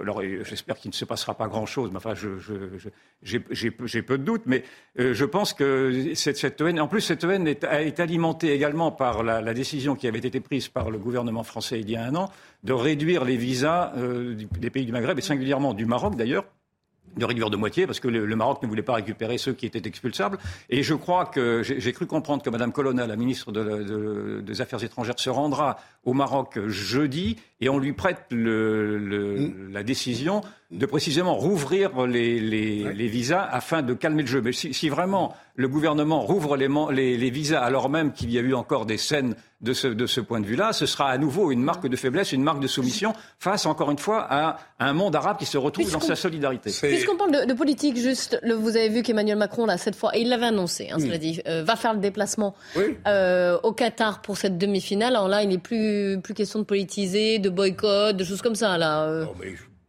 [0.00, 2.14] alors j'espère qu'il ne se passera pas grand-chose, mais enfin,
[3.22, 3.40] j'ai
[4.02, 4.64] peu de doutes, mais
[4.98, 9.22] euh, je pense que cette, haine, en plus, cette haine est, est alimentée également par
[9.22, 12.30] la, décision qui avait été prise par le gouvernement français il y a un an
[12.62, 16.46] de réduire les visas des pays du Maghreb, et singulièrement du Maroc d'ailleurs,
[17.16, 19.86] de réduire de moitié parce que le, Maroc ne voulait pas récupérer ceux qui étaient
[19.86, 20.38] expulsables.
[20.70, 25.18] Et je crois que j'ai cru comprendre que Mme Colonna, la ministre des Affaires étrangères,
[25.18, 29.72] se rendra au Maroc jeudi et on lui prête mm.
[29.72, 34.40] la décision de précisément rouvrir les, visas afin de calmer le jeu.
[34.40, 38.86] Mais si, vraiment le gouvernement rouvre les, visas alors même qu'il y a eu encore
[38.86, 42.32] des scènes de ce, point de vue-là, ce sera à nouveau une marque de faiblesse,
[42.32, 45.92] une marque de soumission face, encore une fois, à, un monde arabe qui se retrouve
[45.92, 46.70] dans sa solidarité.
[46.70, 50.30] Puisqu'on parle de, politique, juste, vous avez vu qu'Emmanuel Macron, là, cette fois, et il
[50.30, 52.54] l'avait annoncé, hein, cela dit, euh, va faire le déplacement
[53.06, 55.14] euh, au Qatar pour cette demi-finale.
[55.14, 58.78] Alors là, il n'est plus, plus question de politiser, de boycott, de choses comme ça,
[58.78, 59.04] là.
[59.04, 59.26] Euh.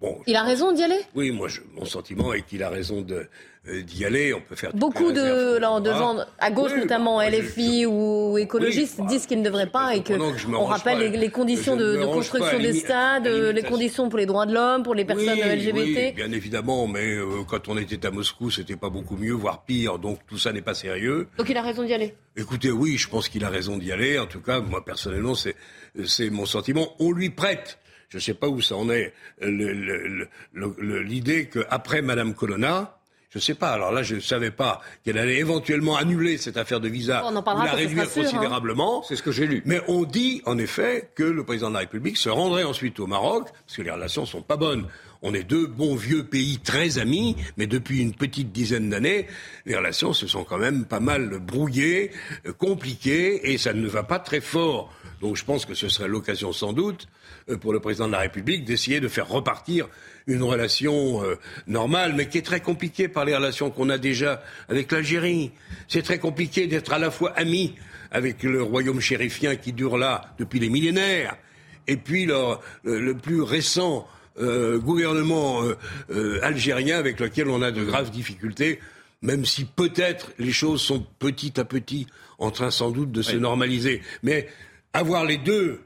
[0.03, 2.99] Bon, Il a raison d'y aller oui, moi, je- mon sentiment est qu'il a raison
[3.01, 3.25] de,
[3.69, 4.33] euh, d'y aller.
[4.33, 7.85] On peut faire Beaucoup de, là, de gens à gauche, Oui, notamment bah, je- LFI
[7.85, 10.11] ou écologistes, Oui, bah, disent qu'ils ne devraient pas et que
[10.53, 10.99] on rappelle pas.
[11.09, 14.93] les, les conditions de, construction des stades, les conditions pour les droits de l'homme, pour
[14.93, 15.73] les personnes oui, LGBT.
[15.97, 19.63] oui, bien évidemment, mais euh, quand on était à Moscou, c'était pas beaucoup mieux, voire
[19.63, 19.99] pire.
[19.99, 21.29] Donc tout ça n'est pas sérieux.
[21.37, 22.13] Donc il a raison d'y aller.
[22.35, 24.19] Écoutez, oui, je pense qu'il a raison d'y aller.
[24.19, 25.55] En tout cas, moi personnellement, c'est
[26.03, 26.93] c'est mon sentiment.
[26.99, 27.77] On lui prête.
[28.13, 29.11] Je ne sais pas où ça en est.
[29.41, 32.99] L'idée qu'après Madame Colonna,
[33.31, 33.71] je ne sais pas.
[33.71, 37.35] Alors là, je ne savais pas qu'elle allait éventuellement annuler cette affaire de visa On
[37.35, 38.07] en ou la réduire hein.
[38.13, 39.01] considérablement.
[39.01, 39.63] C'est ce que j'ai lu.
[39.65, 43.07] Mais on dit en effet que le président de la République se rendrait ensuite au
[43.07, 44.85] Maroc, parce que les relations sont pas bonnes.
[45.23, 49.25] On est deux bons vieux pays très amis, mais depuis une petite dizaine d'années,
[49.65, 52.11] les relations se sont quand même pas mal brouillées,
[52.45, 54.93] euh, compliquées, et ça ne va pas très fort.
[55.19, 57.22] Donc je pense que ce serait l'occasion sans doute euh,
[57.61, 59.87] pour le président de la République d'essayer de faire repartir
[60.27, 61.35] une relation euh,
[61.67, 65.51] normale, mais qui est très compliquée par les relations qu'on a déjà avec l'Algérie.
[65.87, 67.75] C'est très compliqué d'être à la fois ami
[68.11, 71.35] avec le royaume chérifien qui dure là depuis des millénaires,
[71.87, 72.35] et puis le,
[72.83, 74.07] le- le plus récent
[74.39, 75.75] euh, gouvernement euh,
[76.11, 78.79] euh, algérien avec lequel on a de graves difficultés,
[79.21, 82.07] même si peut-être les choses sont petit à petit
[82.39, 84.01] en train sans doute de se normaliser.
[84.21, 84.47] Mais
[84.93, 85.81] avoir les deux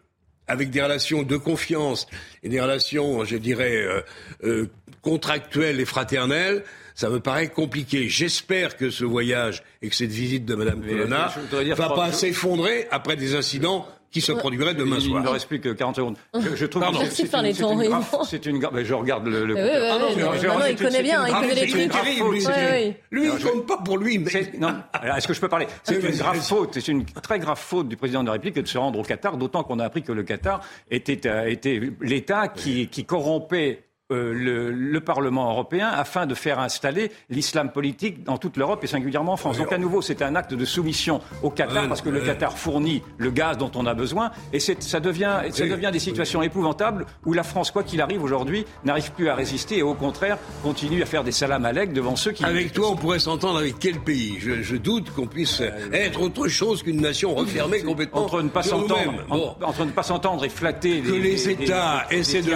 [0.48, 2.08] avec des relations de confiance
[2.44, 4.02] et des relations, je dirais, euh,
[4.44, 4.70] euh,
[5.02, 6.64] contractuelles et fraternelles,
[6.96, 8.10] ça me paraît compliqué.
[8.10, 11.32] J'espère que ce voyage et que cette visite de Mme Colonna
[11.76, 13.88] va pas s'effondrer après des incidents
[14.20, 15.22] qui se produiraient demain Il soir.
[15.22, 16.18] ne me reste plus que 40 secondes.
[16.34, 17.00] Je, je trouve Pardon.
[17.00, 17.96] que c'est c'est temps, une
[18.28, 18.84] C'est une grave.
[18.84, 19.46] Je regarde le.
[19.46, 21.28] le Oui, oui, oui, Ah non, oui, je- non, non, c'est il connaît c'est bien,
[21.28, 21.88] il connaît les c'est une trucs.
[21.90, 24.74] grave Terrible, faute, lui, c'est c'est- il compte pas pour lui, mais C'est- non,
[25.18, 25.68] est-ce que je peux parler?
[25.84, 28.56] C'est Oui, une grave faute, c'est une très grave faute du président de la République
[28.56, 31.46] que de se rendre au Qatar, d'autant qu'on a appris que le Qatar était, euh,
[31.48, 37.72] était l'État qui, qui corrompait euh, le, le Parlement européen afin de faire installer l'islam
[37.72, 39.58] politique dans toute l'Europe et singulièrement en France.
[39.58, 42.22] Donc à nouveau, c'est un acte de soumission au Qatar parce que le.
[42.22, 46.42] Qatar fournit le gaz dont on a besoin et ça devient, ça devient des situations
[46.42, 50.38] épouvantables où la France, quoi qu'il arrive aujourd'hui, n'arrive plus à résister et au contraire
[50.64, 52.44] continue à faire des salams aleiks devant ceux qui...
[52.46, 54.38] Avec toi, on pourrait s'entendre avec quel pays?
[54.40, 55.62] Je, je doute qu'on puisse
[55.94, 59.26] être autre chose qu'une nation refermée complètement entre ne pas s'entendre, nous-mêmes.
[59.30, 59.56] Bon.
[59.62, 62.54] en- entre ne pas s'entendre et flatter Que les des- États essaient, de,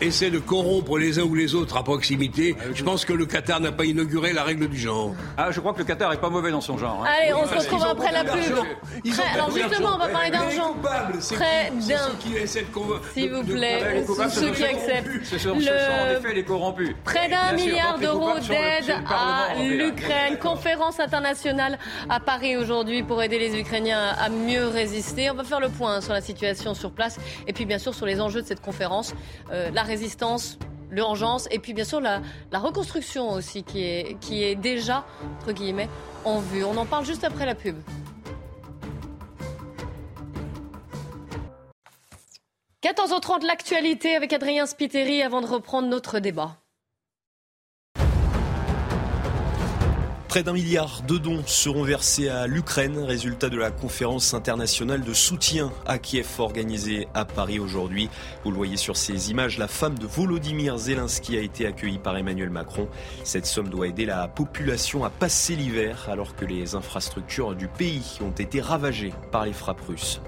[0.00, 3.60] essaient de corrompre les uns ou les autres à proximité, je pense que le Qatar
[3.60, 5.14] n'a pas inauguré la règle du genre.
[5.36, 7.04] Ah, je crois que le Qatar est pas mauvais dans son genre.
[7.04, 7.08] hein.
[7.22, 8.56] Allez, on se retrouve après la pub.
[9.34, 10.74] alors justement, on va parler d'argent.
[11.20, 11.36] C'est
[11.88, 11.96] d'un-
[13.14, 15.24] S'il de- vous de- plaît, Ah, ceux qui acceptent.
[15.24, 16.90] Ce sont, ce Le- sont en effet les corrompus.
[17.04, 20.38] Près d'un milliard d'euros d'aide à l'Ukraine.
[20.38, 25.30] Conférence internationale à Paris aujourd'hui pour aider les Ukrainiens à mieux résister.
[25.30, 28.06] On va faire le point sur la situation sur place et puis bien sûr sur
[28.06, 29.14] les enjeux de cette conférence,
[29.52, 30.58] Euh, la résistance.
[30.90, 32.20] L'urgence et puis bien sûr la,
[32.52, 35.04] reconstruction aussi qui est, qui est déjà,
[35.40, 35.88] entre guillemets,
[36.24, 36.64] en vue.
[36.64, 37.76] On en parle juste après la pub.
[42.82, 46.59] 14h30, l'actualité avec Adrien Spiteri avant de reprendre notre débat.
[50.30, 55.12] Près d'un milliard de dons seront versés à l'Ukraine, résultat de la conférence internationale de
[55.12, 58.08] soutien à Kiev organisée à Paris aujourd'hui.
[58.44, 62.16] Vous le voyez sur ces images, la femme de Volodymyr Zelensky a été accueillie par
[62.16, 62.88] Emmanuel Macron.
[63.24, 68.18] Cette somme doit aider la population à passer l'hiver alors que les infrastructures du pays
[68.20, 70.20] ont été ravagées par les frappes russes.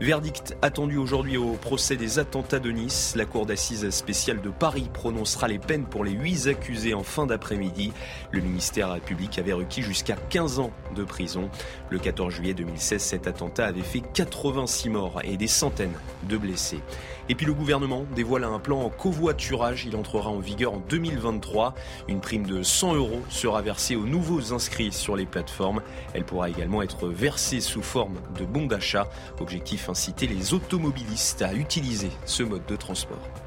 [0.00, 3.14] Verdict attendu aujourd'hui au procès des attentats de Nice.
[3.14, 7.26] La cour d'assises spéciale de Paris prononcera les peines pour les huit accusés en fin
[7.26, 7.92] d'après-midi.
[8.32, 11.48] Le ministère public avait requis jusqu'à 15 ans de prison.
[11.90, 15.96] Le 14 juillet 2016, cet attentat avait fait 86 morts et des centaines
[16.28, 16.80] de blessés.
[17.28, 19.86] Et puis le gouvernement dévoile un plan en covoiturage.
[19.86, 21.74] Il entrera en vigueur en 2023.
[22.08, 25.82] Une prime de 100 euros sera versée aux nouveaux inscrits sur les plateformes.
[26.12, 29.08] Elle pourra également être versée sous forme de bons d'achat.
[29.40, 33.43] Objectif inciter les automobilistes à utiliser ce mode de transport.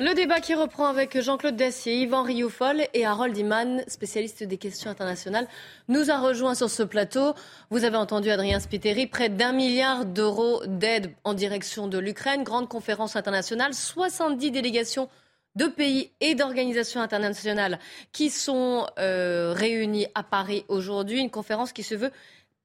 [0.00, 4.90] Le débat qui reprend avec Jean-Claude Dacier, Yvan Rioufol et Harold Iman, spécialiste des questions
[4.90, 5.48] internationales,
[5.88, 7.34] nous a rejoint sur ce plateau.
[7.70, 12.68] Vous avez entendu Adrien Spiteri, près d'un milliard d'euros d'aide en direction de l'Ukraine, grande
[12.68, 15.08] conférence internationale, 70 délégations
[15.56, 17.80] de pays et d'organisations internationales
[18.12, 22.12] qui sont euh, réunies à Paris aujourd'hui, une conférence qui se veut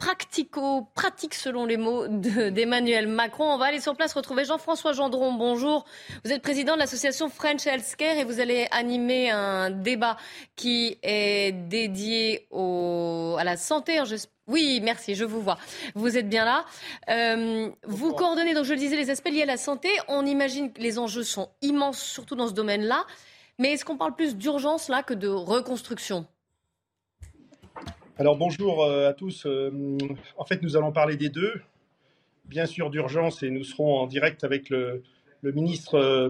[0.03, 3.45] pratico-pratique selon les mots d'Emmanuel Macron.
[3.45, 5.31] On va aller sur place retrouver Jean-François Gendron.
[5.31, 5.85] Bonjour.
[6.25, 10.17] Vous êtes président de l'association French Healthcare et vous allez animer un débat
[10.57, 14.01] qui est dédié à la santé.
[14.47, 15.57] Oui, merci, je vous vois.
[15.95, 16.65] Vous êtes bien là.
[17.09, 19.89] Euh, vous coordonnez, donc je le disais, les aspects liés à la santé.
[20.09, 23.05] On imagine que les enjeux sont immenses, surtout dans ce domaine-là.
[23.57, 26.25] Mais est-ce qu'on parle plus d'urgence là que de reconstruction?
[28.19, 29.47] Alors bonjour euh, à tous.
[29.47, 29.71] Euh,
[30.37, 31.61] en fait, nous allons parler des deux.
[32.45, 35.01] Bien sûr d'urgence et nous serons en direct avec le,
[35.41, 36.29] ministre euh,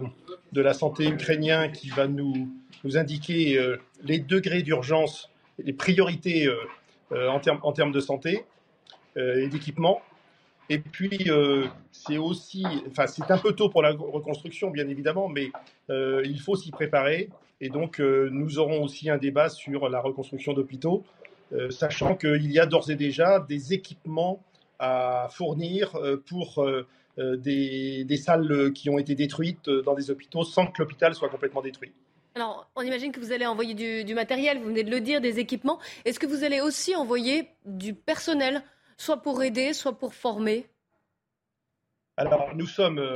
[0.54, 2.50] de la Santé ukrainien qui va nous,
[2.86, 3.60] nous indiquer
[4.04, 6.48] les degrés d'urgence, les priorités
[7.12, 8.46] en, termes, en termes de santé
[9.16, 10.02] et d'équipement.
[10.70, 11.30] Et puis,
[11.92, 15.52] c'est aussi, enfin, c'est un peu tôt pour la reconstruction, bien évidemment, mais
[15.90, 17.30] il faut s'y préparer.
[17.62, 21.04] Et donc, nous aurons aussi un débat sur la reconstruction d'hôpitaux.
[21.54, 24.44] Euh, sachant qu'il y a d'ores et déjà des équipements
[24.80, 26.88] à fournir euh, pour euh,
[27.18, 31.92] des, salles qui ont été détruites dans des hôpitaux sans que l'hôpital soit complètement détruit.
[32.36, 35.38] Alors, on imagine que vous allez envoyer du, matériel, vous venez de le dire, des
[35.38, 35.80] équipements.
[36.06, 38.64] Est-ce que vous allez aussi envoyer du personnel,
[38.98, 40.66] soit pour aider, soit pour former?
[42.18, 43.08] Alors, nous sommes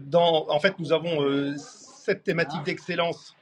[0.00, 0.46] dans.
[0.50, 3.34] En fait, nous avons cette thématique d'excellence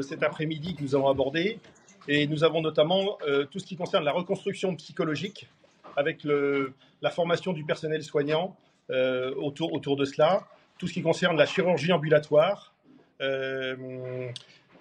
[0.00, 1.60] cet après-midi que nous allons aborder.
[2.08, 5.48] Et nous avons notamment euh, tout ce qui concerne la reconstruction psychologique
[5.96, 8.56] avec le, la formation du personnel soignant
[8.90, 10.46] euh, autour, autour de cela,
[10.78, 12.74] tout ce qui concerne la chirurgie ambulatoire.
[13.20, 14.30] Euh,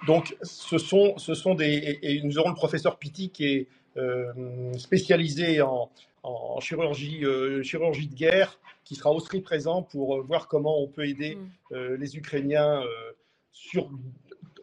[0.08, 2.00] donc, ce sont, ce sont des.
[2.02, 3.68] Et, nous aurons le professeur Pitti qui est
[4.78, 5.92] spécialisé en,
[6.24, 7.24] en chirurgie,
[7.62, 11.38] chirurgie de guerre, qui sera aussi présent pour voir comment on peut aider
[11.70, 11.96] mm.
[12.00, 12.82] les Ukrainiens
[13.52, 13.92] sur,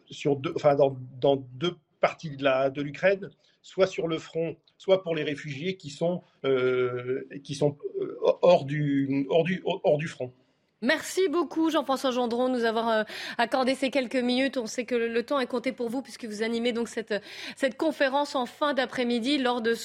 [0.09, 3.29] sur deux, enfin, dans, dans deux partie de l'Ukraine,
[3.61, 10.33] soit sur le front, soit pour les réfugiés qui sont, euh, euh, hors du front.
[10.81, 13.03] Merci beaucoup Jean-François Gendron de nous avoir euh,
[13.37, 14.55] accordé ces quelques minutes.
[14.55, 17.13] On sait que le, temps est compté pour vous puisque vous animez donc cette,
[17.57, 19.75] cette conférence en fin d'après-midi lors, de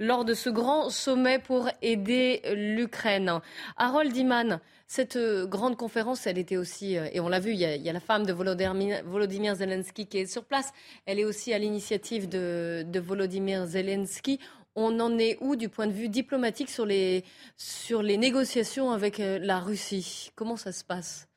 [0.00, 3.38] lors de ce grand sommet pour aider l'Ukraine.
[3.76, 7.60] Harold Iman, cette euh, grande conférence, elle était aussi, euh, et on l'a vu, il
[7.60, 10.72] y, a, la femme de Volodymyr, Zelensky qui est sur place.
[11.06, 14.40] Elle est aussi à l'initiative de Volodymyr Zelensky.
[14.76, 17.24] On en est où du point de vue diplomatique sur les,
[17.56, 20.30] sur les négociations avec euh, la Russie?
[20.34, 21.28] Comment ça se passe?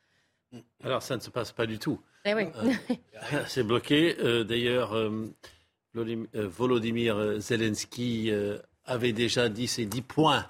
[0.84, 2.00] Alors ça ne se passe pas du tout.
[2.26, 2.46] Eh oui.
[3.48, 4.16] C'est bloqué.
[4.48, 4.96] D'ailleurs,
[5.94, 8.32] Volodymyr Zelensky
[8.86, 10.46] avait déjà dit ses dix points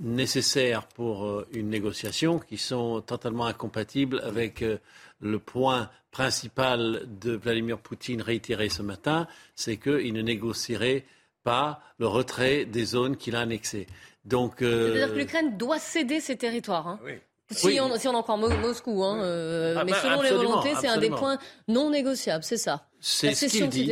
[0.00, 4.78] nécessaires pour euh, une négociation qui sont totalement incompatibles avec euh,
[5.20, 9.26] le point principal de Vladimir Poutine réitéré ce matin,
[9.56, 11.04] c'est qu'il ne négocierait
[11.44, 13.86] pas le retrait des zones qu'il a annexées.
[14.24, 14.92] Donc, euh...
[14.92, 16.86] C'est-à-dire que l'Ukraine doit céder ses territoires.
[16.86, 17.00] Hein.
[17.04, 17.12] Oui.
[17.50, 20.74] Si, on, si, on, en croit Moscou, hein, euh, ah, mais bah, selon les volontés,
[20.78, 22.88] c'est un des points non négociables, c'est ça.
[23.00, 23.90] C'est ce qu'il dit.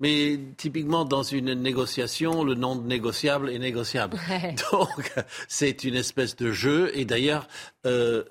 [0.00, 4.18] Mais typiquement, dans une négociation, le non négociable est négociable.
[4.72, 5.12] Donc,
[5.46, 6.90] c'est une espèce de jeu.
[6.94, 7.46] Et d'ailleurs,
[7.86, 8.24] euh,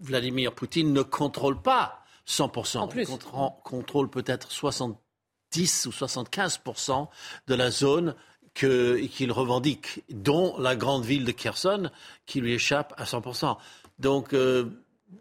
[0.00, 2.78] Vladimir Poutine ne contrôle pas 100%.
[2.78, 3.08] En plus.
[3.10, 3.18] Il
[3.62, 4.50] contrôle peut-être
[5.52, 7.08] 70 ou 75%
[7.46, 8.14] de la zone
[8.54, 11.90] qu'il revendique, dont la grande ville de Kherson,
[12.26, 13.56] qui lui échappe à 100%.
[13.98, 14.66] Donc, euh,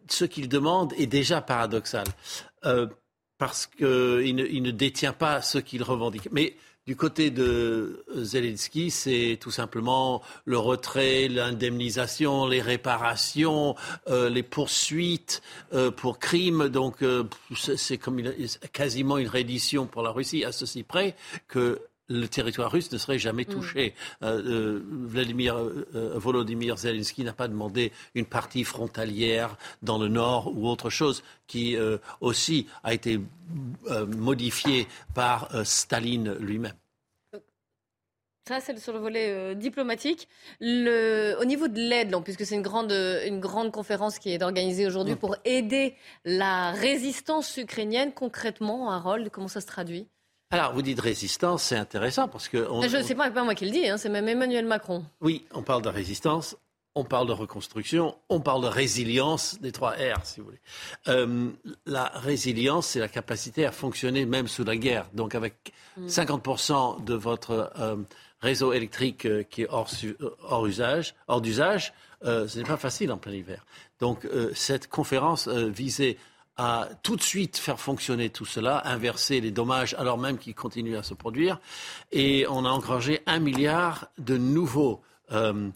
[0.10, 2.06] ce qu'il demande est déjà paradoxal,
[2.66, 2.88] euh,
[3.38, 3.88] parce qu'il
[4.36, 6.28] ne, ne détient pas ce qu'il revendique.
[6.32, 6.56] Mais
[6.88, 13.76] du côté de Zelensky, c'est tout simplement le retrait, l'indemnisation, les réparations,
[14.08, 15.42] euh, les poursuites
[15.98, 16.70] pour crimes.
[16.70, 17.04] Donc,
[17.56, 18.22] c'est comme
[18.74, 21.16] quasiment une reddition pour la Russie, à ceci près
[21.48, 21.80] que
[22.12, 23.54] le territoire russe ne serait jamais mm.
[23.54, 23.96] touché.
[24.24, 30.52] Euh, euh, Vladimir, euh, Volodymyr Zelensky n'a pas demandé une partie frontalière dans le nord
[30.56, 31.78] ou autre chose qui
[32.22, 33.20] aussi a été
[34.08, 36.74] modifiée par Staline lui-même.
[38.48, 40.30] Ça, c'est sur le volet diplomatique.
[40.62, 44.88] Le, au niveau de l'aide, puisque c'est une grande, une grande conférence qui est organisée
[44.88, 45.18] aujourd'hui mm.
[45.18, 50.08] pour aider la résistance ukrainienne, concrètement, Harold, comment ça se traduit?
[50.52, 52.68] Alors, vous dites résistance, c'est intéressant parce que.
[52.70, 55.06] On, je ne sais pas, pas moi qui le dis, hein, c'est même Emmanuel Macron.
[55.22, 56.58] Oui, on parle de résistance,
[56.94, 60.60] on parle de reconstruction, on parle de résilience, des trois R, si vous voulez.
[61.08, 61.50] Euh,
[61.86, 65.08] la résilience, c'est la capacité à fonctionner même sous la guerre.
[65.14, 67.06] Donc, avec 50% mm.
[67.06, 67.96] de votre euh,
[68.42, 69.90] réseau électrique euh, qui est hors,
[70.44, 73.66] hors usage, hors d'usage, ce n'est pas facile en plein hiver.
[74.00, 76.18] Donc, cette conférence visait
[76.58, 80.98] à tout de suite faire fonctionner tout cela, inverser les dommages alors même qu'ils continuent
[80.98, 81.60] à se produire.
[82.12, 85.70] Et on a engrangé un milliard de nouveaux euh,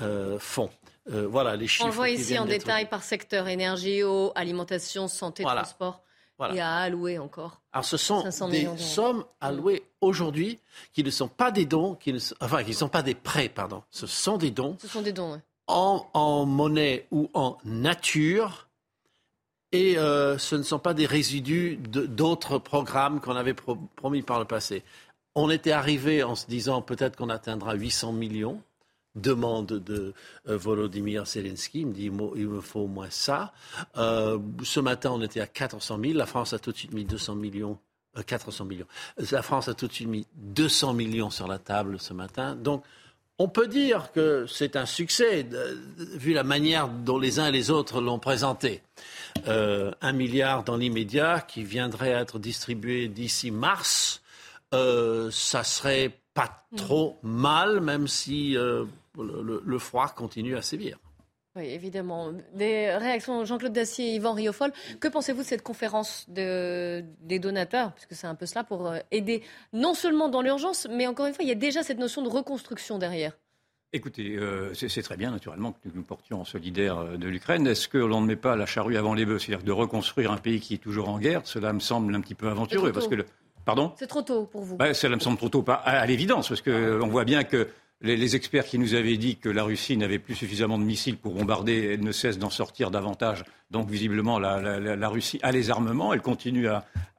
[0.00, 0.70] euh, fonds.
[1.10, 1.86] Euh, voilà les chiffres.
[1.88, 6.02] On voit ici en détail par secteur énergie, eau, alimentation, santé, transport.
[6.38, 6.54] Voilà.
[6.54, 7.60] Et à allouer encore.
[7.72, 10.58] Alors ce sont des sommes allouées aujourd'hui
[10.92, 13.48] qui ne sont pas des dons, qui ne enfin qui ne sont pas des prêts,
[13.48, 13.82] pardon.
[13.90, 14.76] Ce sont des dons.
[14.80, 15.40] Ce sont des dons.
[15.68, 18.68] En, en monnaie ou en nature
[19.72, 24.44] et euh, ce ne sont pas des résidus d'autres programmes qu'on avait promis par le
[24.44, 24.82] passé.
[25.34, 28.62] On était arrivé en se disant peut-être qu'on atteindra 800 millions.
[29.14, 30.14] Demande de
[30.48, 33.52] euh, Volodymyr Zelensky, il me dit il me faut au moins ça.
[33.98, 36.14] Euh, ce matin, on était à 400 000.
[36.16, 37.78] La France a tout de suite mis 200 millions
[38.26, 38.86] 400 millions.
[39.30, 42.54] La France a tout de suite mis 200 millions sur la table ce matin.
[42.56, 42.84] Donc,
[43.42, 45.44] on peut dire que c'est un succès,
[46.14, 48.82] vu la manière dont les uns et les autres l'ont présenté.
[49.48, 54.22] Euh, un milliard dans l'immédiat qui viendrait être distribué d'ici mars,
[54.74, 58.84] euh, ça serait pas trop mal, même si euh,
[59.18, 60.96] le, froid continue à sévir.
[61.54, 62.32] Oui, évidemment.
[62.54, 64.72] Des réactions, Jean-Claude Dacier et Yvan Riofol.
[65.00, 67.92] Que pensez-vous de cette conférence des donateurs?
[67.92, 69.42] Puisque c'est un peu cela pour aider,
[69.72, 72.28] non seulement dans l'urgence, mais encore une fois, il y a déjà cette notion de
[72.28, 73.32] reconstruction derrière.
[73.94, 77.66] Écoutez, euh, c'est très bien, naturellement, que nous nous portions en solidaire euh, de l'Ukraine.
[77.66, 79.38] Est-ce que l'on ne met pas la charrue avant les bœufs?
[79.38, 82.34] C'est-à-dire de reconstruire un pays qui est toujours en guerre Cela me semble un petit
[82.34, 82.90] peu aventureux.
[82.90, 83.16] Parce que
[83.64, 83.92] Pardon?
[83.96, 87.06] C'est trop tôt pour vous bah, Cela me semble trop tôt, à, l'évidence, parce qu'on
[87.06, 87.68] voit bien que
[88.02, 91.34] les, experts qui nous avaient dit que la Russie n'avait plus suffisamment de missiles pour
[91.34, 93.44] bombarder, ne cessent d'en sortir davantage.
[93.70, 96.12] Donc, visiblement, la, Russie a les armements.
[96.12, 96.68] Elle continue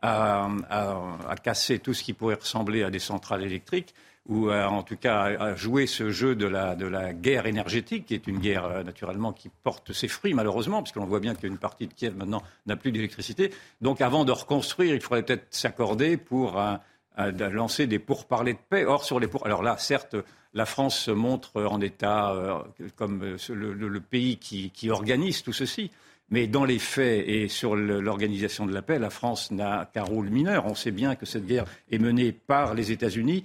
[0.01, 3.93] à casser tout ce qui pourrait ressembler à des centrales électriques
[4.27, 8.39] ou en tout cas à jouer ce jeu de la, guerre énergétique, qui est une
[8.39, 11.93] guerre euh, naturellement qui porte ses fruits malheureusement, parce qu'on voit bien qu'une partie de
[11.93, 13.51] Kiev maintenant n'a plus d'électricité.
[13.81, 16.75] Donc avant de reconstruire, il faudrait peut-être s'accorder pour euh,
[17.19, 18.85] euh, lancer des pourparlers de paix.
[18.85, 19.45] Or, sur les pour...
[19.45, 20.15] Alors là, certes,
[20.53, 22.63] la France se montre en état
[22.95, 25.89] comme le, pays qui, qui, organise tout ceci.
[26.29, 30.29] Mais dans les faits et sur l'organisation de la paix, la France n'a qu'un rôle
[30.29, 30.65] mineur.
[30.65, 33.43] On sait bien que cette guerre est menée par les États-Unis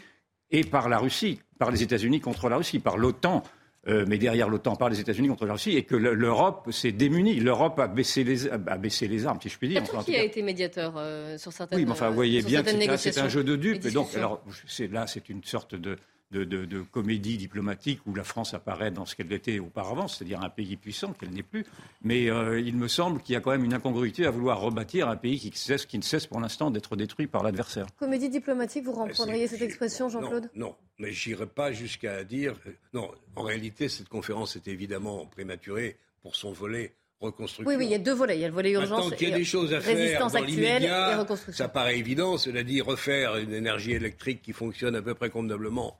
[0.50, 3.42] et par la Russie, par les États-Unis contre la Russie, par l'OTAN.
[3.86, 7.40] Euh, mais derrière l'OTAN, par les États-Unis contre la Russie, et que l'Europe s'est démunie.
[7.40, 9.82] L'Europe a baissé, les, a baissé les armes, si je puis dire.
[9.82, 12.96] Enfin, qui a été médiateur euh, sur certaines Oui, mais enfin, vous voyez bien que
[12.96, 13.86] c'est un, jeu de dupes.
[13.86, 14.42] Et donc, alors,
[14.90, 15.96] là, c'est une sorte de,
[16.30, 20.76] de, comédie diplomatique où la France apparaît dans ce qu'elle était auparavant, c'est-à-dire un pays
[20.76, 21.64] puissant qu'elle n'est plus.
[22.02, 25.08] Mais euh, il me semble qu'il y a quand même une incongruité à vouloir rebâtir
[25.08, 27.86] un pays qui, cesse, qui ne cesse pour l'instant d'être détruit par l'adversaire.
[27.98, 30.50] Comédie diplomatique, vous reprendriez cette expression, Jean-Claude?
[30.54, 32.54] non, non, mais j'irai pas jusqu'à dire.
[32.66, 37.68] Euh, non, en réalité, cette conférence est évidemment prématurée pour son volet reconstruction.
[37.68, 38.36] Oui, oui, il y a deux volets.
[38.36, 41.26] Il y a le volet urgence qu'il y a des choses à faire dans l'immédiat,
[41.52, 42.38] ça paraît évident.
[42.38, 45.98] Cela dit, refaire une énergie électrique qui fonctionne à peu près convenablement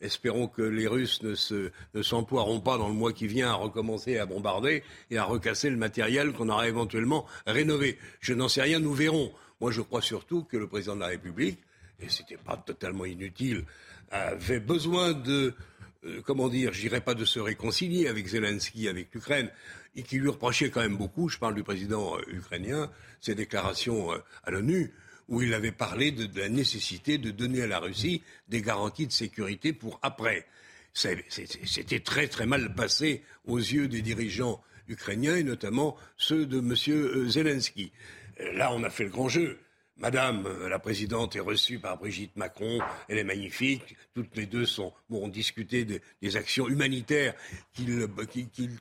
[0.00, 1.70] Espérons que les Russes ne, se,
[2.00, 5.76] s'emploieront pas dans le mois qui vient à recommencer à bombarder et à recasser le
[5.76, 7.98] matériel qu'on aura éventuellement rénové.
[8.20, 9.32] Je n'en sais rien, nous verrons.
[9.60, 11.58] Moi, je crois surtout que le président de la République,
[12.00, 13.64] et ce n'était pas totalement inutile,
[14.10, 15.54] avait besoin de,
[16.04, 19.50] euh, comment dire, je pas de se réconcilier avec Zelensky, avec l'Ukraine,
[19.96, 22.90] et qui lui reprochait quand même beaucoup, je parle du président euh, ukrainien,
[23.20, 24.92] ses déclarations euh, à l'ONU,
[25.30, 29.12] où il avait parlé de, la nécessité de donner à la Russie des garanties de
[29.12, 30.46] sécurité pour après.
[30.92, 36.74] C'était très très mal passé aux yeux des dirigeants ukrainiens et notamment ceux de M.
[36.88, 37.92] Euh, Zelensky.
[38.40, 39.60] Euh, là, on a fait le grand jeu.
[39.98, 43.96] Madame euh, la présidente est reçue par Brigitte Macron, elle est magnifique.
[44.14, 47.34] Toutes les deux sont, ont discuté des actions humanitaires
[47.74, 48.08] qu'il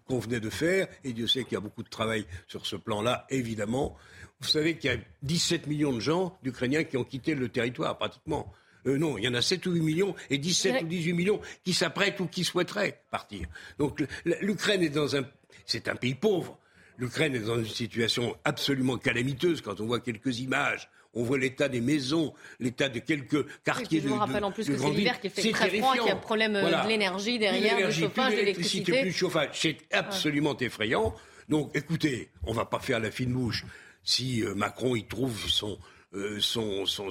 [0.08, 3.28] convenait de faire, et Dieu sait qu'il y a beaucoup de travail sur ce plan-là,
[3.30, 3.98] évidemment.
[4.42, 7.98] Vous savez qu'il y a 17 millions de gens, d'Ukrainiens, qui ont quitté le territoire,
[7.98, 8.52] pratiquement.
[8.88, 11.42] Euh, non, il y en a 7 ou 8 millions et 17 ou 18 millions
[11.66, 13.48] qui s'apprêtent ou qui souhaiteraient partir.
[13.78, 14.02] Donc
[14.42, 15.24] l'Ukraine est dans un...
[15.66, 16.58] C'est un pays pauvre.
[16.98, 20.90] L'Ukraine est dans une situation absolument calamiteuse quand on voit quelques images.
[21.14, 24.08] On voit l'état des maisons, l'état de quelques quartiers de.
[24.08, 26.14] Je vous rappelle en plus que c'est l'hiver qui fait très froid, qu'il y a
[26.14, 29.02] un problème euh, de l'énergie derrière, du chauffage, de l'électricité.
[29.02, 31.16] Plus chauffage, c'est absolument effrayant.
[31.48, 33.66] Donc, écoutez, on ne va pas faire la fine bouche
[34.04, 35.78] si euh, Macron y trouve son,
[36.14, 37.10] euh, son, son,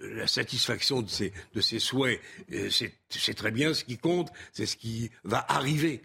[0.00, 2.20] la satisfaction de ses, de ses souhaits,
[2.52, 3.74] euh, c'est très bien.
[3.74, 6.02] Ce qui compte, c'est ce qui va arriver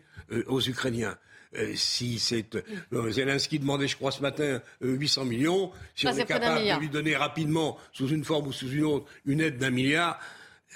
[0.47, 1.17] aux Ukrainiens.
[1.73, 2.45] si c'est
[2.91, 7.15] Zelensky demandait, je crois, ce matin 800 millions, si on est capable de lui donner
[7.15, 10.19] rapidement, sous une forme ou sous une autre, une aide d'un milliard,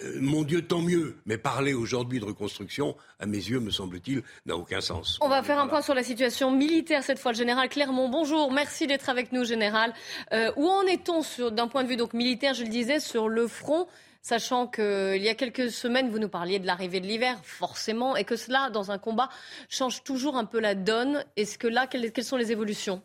[0.02, 1.18] euh, mon Dieu, tant mieux.
[1.26, 5.20] Mais parler aujourd'hui de reconstruction, à mes yeux, me semble-t-il, n'a aucun sens.
[5.22, 7.32] On va faire un point sur la situation militaire cette fois.
[7.32, 8.52] Le général Clermont, bonjour.
[8.52, 9.94] Merci d'être avec nous, général.
[10.34, 11.22] Euh, où en est-on
[11.52, 13.88] d'un point de vue donc militaire, je le disais, sur le front
[14.26, 18.24] Sachant qu'il y a quelques semaines, vous nous parliez de l'arrivée de l'hiver, forcément, et
[18.24, 19.28] que cela, dans un combat,
[19.68, 21.26] change toujours un peu la donne.
[21.36, 23.02] Est-ce que là, quelles, sont les évolutions?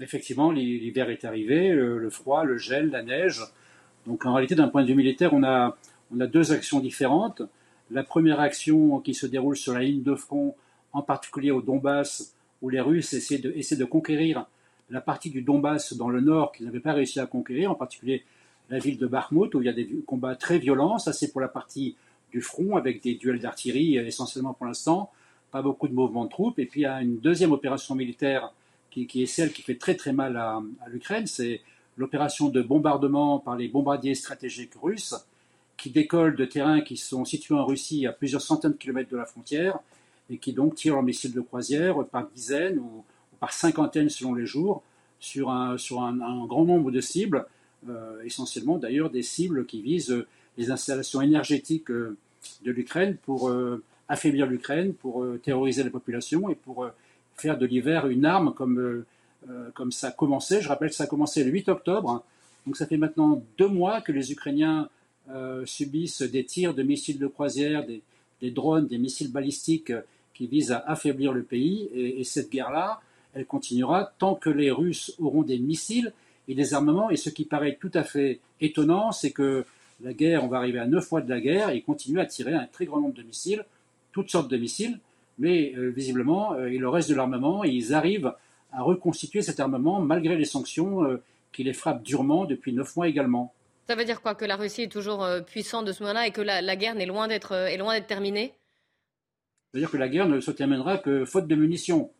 [0.00, 3.42] Effectivement, l'hiver est arrivé, le froid, le gel, la neige.
[4.06, 5.76] Donc en réalité, d'un point de vue militaire, on a,
[6.10, 7.42] deux actions différentes.
[7.90, 10.54] La première action qui se déroule sur la ligne de front,
[10.92, 14.46] en particulier au Donbass, où les Russes essaient de, de conquérir
[14.90, 18.24] la partie du Donbass dans le nord qu'ils n'avaient pas réussi à conquérir, en particulier
[18.68, 20.98] la ville de Bakhmut, où il y a des combats très violents.
[20.98, 21.96] Ça, c'est pour la partie
[22.30, 25.10] du front, avec des duels d'artillerie essentiellement pour l'instant,
[25.50, 26.58] pas beaucoup de mouvements de troupes.
[26.58, 28.52] Et puis il y a une deuxième opération militaire
[28.90, 31.60] qui, qui est celle qui fait très très mal à, à l'Ukraine, c'est
[31.96, 35.14] l'opération de bombardement par les bombardiers stratégiques russes
[35.76, 39.16] qui décollent de terrains qui sont situés en Russie à plusieurs centaines de kilomètres de
[39.16, 39.78] la frontière
[40.30, 43.04] et qui donc tirent leurs missiles de croisière par dizaines ou,
[43.40, 44.82] par cinquantaines selon les jours
[45.18, 47.46] sur un, sur un, grand nombre de cibles,
[47.88, 50.24] euh, essentiellement d'ailleurs des cibles qui visent
[50.56, 52.16] les installations énergétiques euh,
[52.64, 56.86] de l'Ukraine pour euh, affaiblir l'Ukraine, pour terroriser la population et pour
[57.36, 59.06] faire de l'hiver une arme comme euh,
[59.74, 60.60] comme ça a commencé.
[60.60, 62.24] Je rappelle que ça a commencé le 8 octobre.
[62.66, 64.88] Donc ça fait maintenant deux mois que les Ukrainiens
[65.30, 70.02] euh, subissent des tirs de missiles de croisière, des, drones, des missiles balistiques euh,
[70.34, 71.88] qui visent à affaiblir le pays.
[71.94, 73.00] Et, cette guerre-là,
[73.34, 76.12] elle continuera tant que les Russes auront des missiles
[76.48, 77.10] et des armements.
[77.10, 79.64] Et ce qui paraît tout à fait étonnant, c'est que
[80.02, 82.26] la guerre, on va arriver à neuf mois de la guerre, et ils continuent à
[82.26, 83.64] tirer un très grand nombre de missiles,
[84.10, 84.98] toutes sortes de missiles,
[85.38, 88.32] mais visiblement, il leur reste de l'armement et ils arrivent
[88.72, 93.08] à reconstituer cet armement malgré les sanctions euh, qui les frappent durement depuis neuf mois
[93.08, 93.52] également.
[93.86, 96.30] Ça veut dire quoi Que la Russie est toujours euh, puissante de ce moment-là et
[96.30, 98.52] que la, guerre est loin d'être euh, terminée?
[99.72, 102.10] Ça veut dire que la guerre ne se terminera que faute de munitions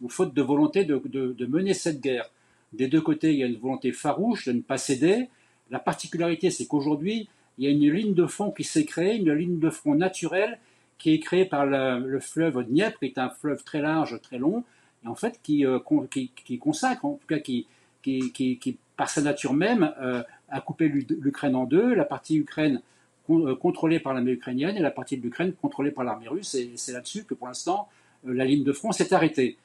[0.00, 2.30] ou faute de volonté de, de, mener cette guerre.
[2.72, 5.28] Des deux côtés, il y a une volonté farouche de ne pas céder.
[5.70, 9.32] La particularité, c'est qu'aujourd'hui, il y a une ligne de front qui s'est créée, une
[9.32, 10.58] ligne de front naturelle
[10.98, 14.64] qui est créée par le fleuve Dniepr, qui est un fleuve très large, très long,
[15.04, 15.78] et en fait qui, euh,
[16.10, 17.66] qui, qui, consacre, en tout cas qui,
[18.02, 22.82] qui, par sa nature même, euh, a coupé l'Ukraine en deux, la partie Ukraine
[23.30, 26.54] euh, contrôlée par l'armée ukrainienne et la partie de l'Ukraine contrôlée par l'armée russe.
[26.54, 27.88] Et c'est là-dessus que pour l'instant,
[28.24, 29.56] la ligne de front s'est arrêtée.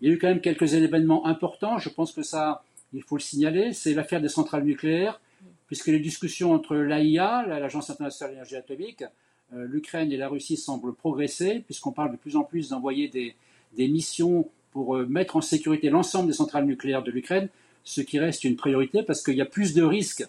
[0.00, 2.62] Il y a eu quand même quelques événements importants, je pense que ça,
[2.92, 5.20] il faut le signaler, c'est l'affaire des centrales nucléaires,
[5.66, 9.04] puisque les discussions entre l'AIA, l'Agence internationale de l'énergie atomique,
[9.52, 13.34] l'Ukraine et la Russie semblent progresser, puisqu'on parle de plus en plus d'envoyer des,
[13.76, 17.48] des missions pour euh, mettre en sécurité l'ensemble des centrales nucléaires de l'Ukraine,
[17.84, 20.26] ce qui reste une priorité parce qu'il y a plus de risques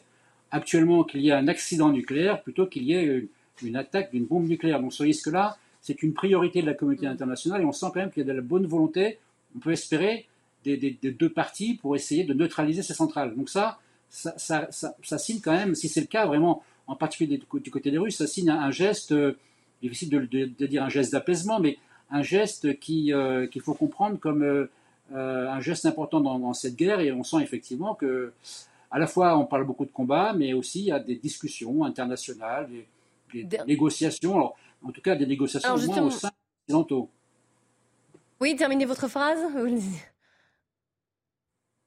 [0.52, 3.28] actuellement qu'il y ait un accident nucléaire plutôt qu'il y ait
[3.62, 4.80] une, attaque d'une bombe nucléaire.
[4.80, 7.12] Donc ce risque-là, c'est une priorité de la communauté mm.
[7.12, 9.20] internationale et on sent quand même qu'il y a de la bonne volonté,
[9.56, 10.26] on peut espérer,
[10.64, 13.36] des, deux parties pour essayer de neutraliser ces centrales.
[13.36, 13.80] Donc ça,
[14.10, 18.18] ça, signe quand même, si c'est le cas vraiment, en particulier du côté des Russes,
[18.18, 19.38] ça signe un, geste, euh,
[19.82, 21.78] difficile de dire un geste d'apaisement, mais
[22.10, 24.70] un geste euh, qu'il faut comprendre comme euh,
[25.14, 28.32] euh, un geste important dans, cette guerre et on sent effectivement que
[28.92, 31.84] à la fois on parle beaucoup de combats, mais aussi il y a des discussions
[31.84, 32.70] internationales,
[33.34, 34.54] des, négociations,
[34.84, 37.10] en tout cas des négociations au moins au sein des occidentaux.
[38.40, 39.40] Oui, terminez votre phrase.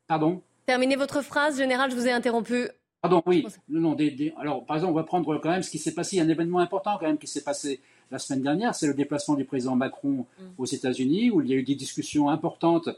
[0.06, 0.42] Pardon?
[0.66, 2.68] Terminez votre phrase, général, je vous ai interrompu.
[3.00, 3.44] Pardon, oui.
[3.68, 3.96] Non,
[4.38, 6.16] alors, par exemple, on va prendre quand même ce qui s'est passé.
[6.16, 7.80] Il y a un événement important quand même qui s'est passé
[8.12, 10.44] la semaine dernière, c'est le déplacement du président Macron mm.
[10.58, 12.90] aux États-Unis, où il y a eu des discussions importantes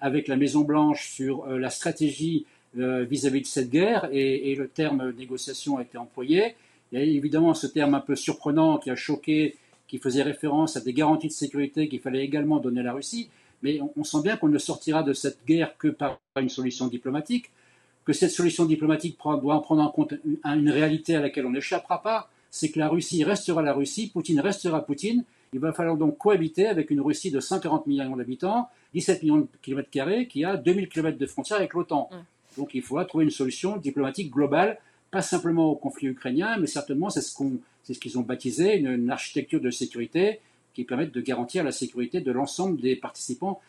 [0.00, 2.46] avec la Maison-Blanche sur euh, la stratégie
[2.78, 6.56] euh, vis-à-vis de cette guerre, et, le terme négociation a été employé.
[6.90, 9.56] Il y a évidemment ce terme un peu surprenant qui a choqué,
[9.86, 13.28] qui faisait référence à des garanties de sécurité qu'il fallait également donner à la Russie,
[13.62, 17.50] mais on, sent bien qu'on ne sortira de cette guerre que par une solution diplomatique,
[18.04, 22.30] que cette solution diplomatique doit prendre en compte une réalité à laquelle on n'échappera pas,
[22.52, 25.24] c'est que la Russie restera la Russie, Poutine restera Poutine.
[25.54, 29.48] Il va falloir donc cohabiter avec une Russie de 140 millions d'habitants, 17 millions de
[29.62, 32.10] kilomètres carrés, qui a 2000 kilomètres de frontières avec l'OTAN.
[32.58, 34.78] Donc il faudra trouver une solution diplomatique globale,
[35.10, 38.76] pas simplement au conflit ukrainien, mais certainement c'est ce qu'on, c'est ce qu'ils ont baptisé
[38.76, 40.40] une, architecture de sécurité
[40.74, 43.60] qui permette de garantir la sécurité de l'ensemble des participants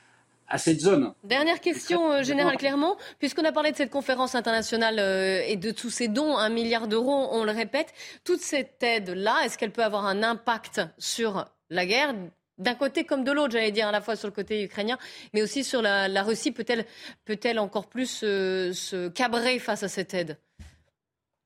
[0.47, 1.13] à cette zone.
[1.23, 5.71] Dernière question, euh, Général Clermont, puisqu'on a parlé de cette conférence internationale euh, et de
[5.71, 9.83] tous ces dons, un milliard d'euros, on le répète, toute cette aide-là, est-ce qu'elle peut
[9.83, 12.13] avoir un impact sur la guerre
[12.59, 14.99] d'un côté comme de l'autre, j'allais dire, à la fois sur le côté ukrainien,
[15.33, 16.85] mais aussi sur la, Russie, peut-elle
[17.25, 20.37] peut encore plus se cabrer face à cette aide?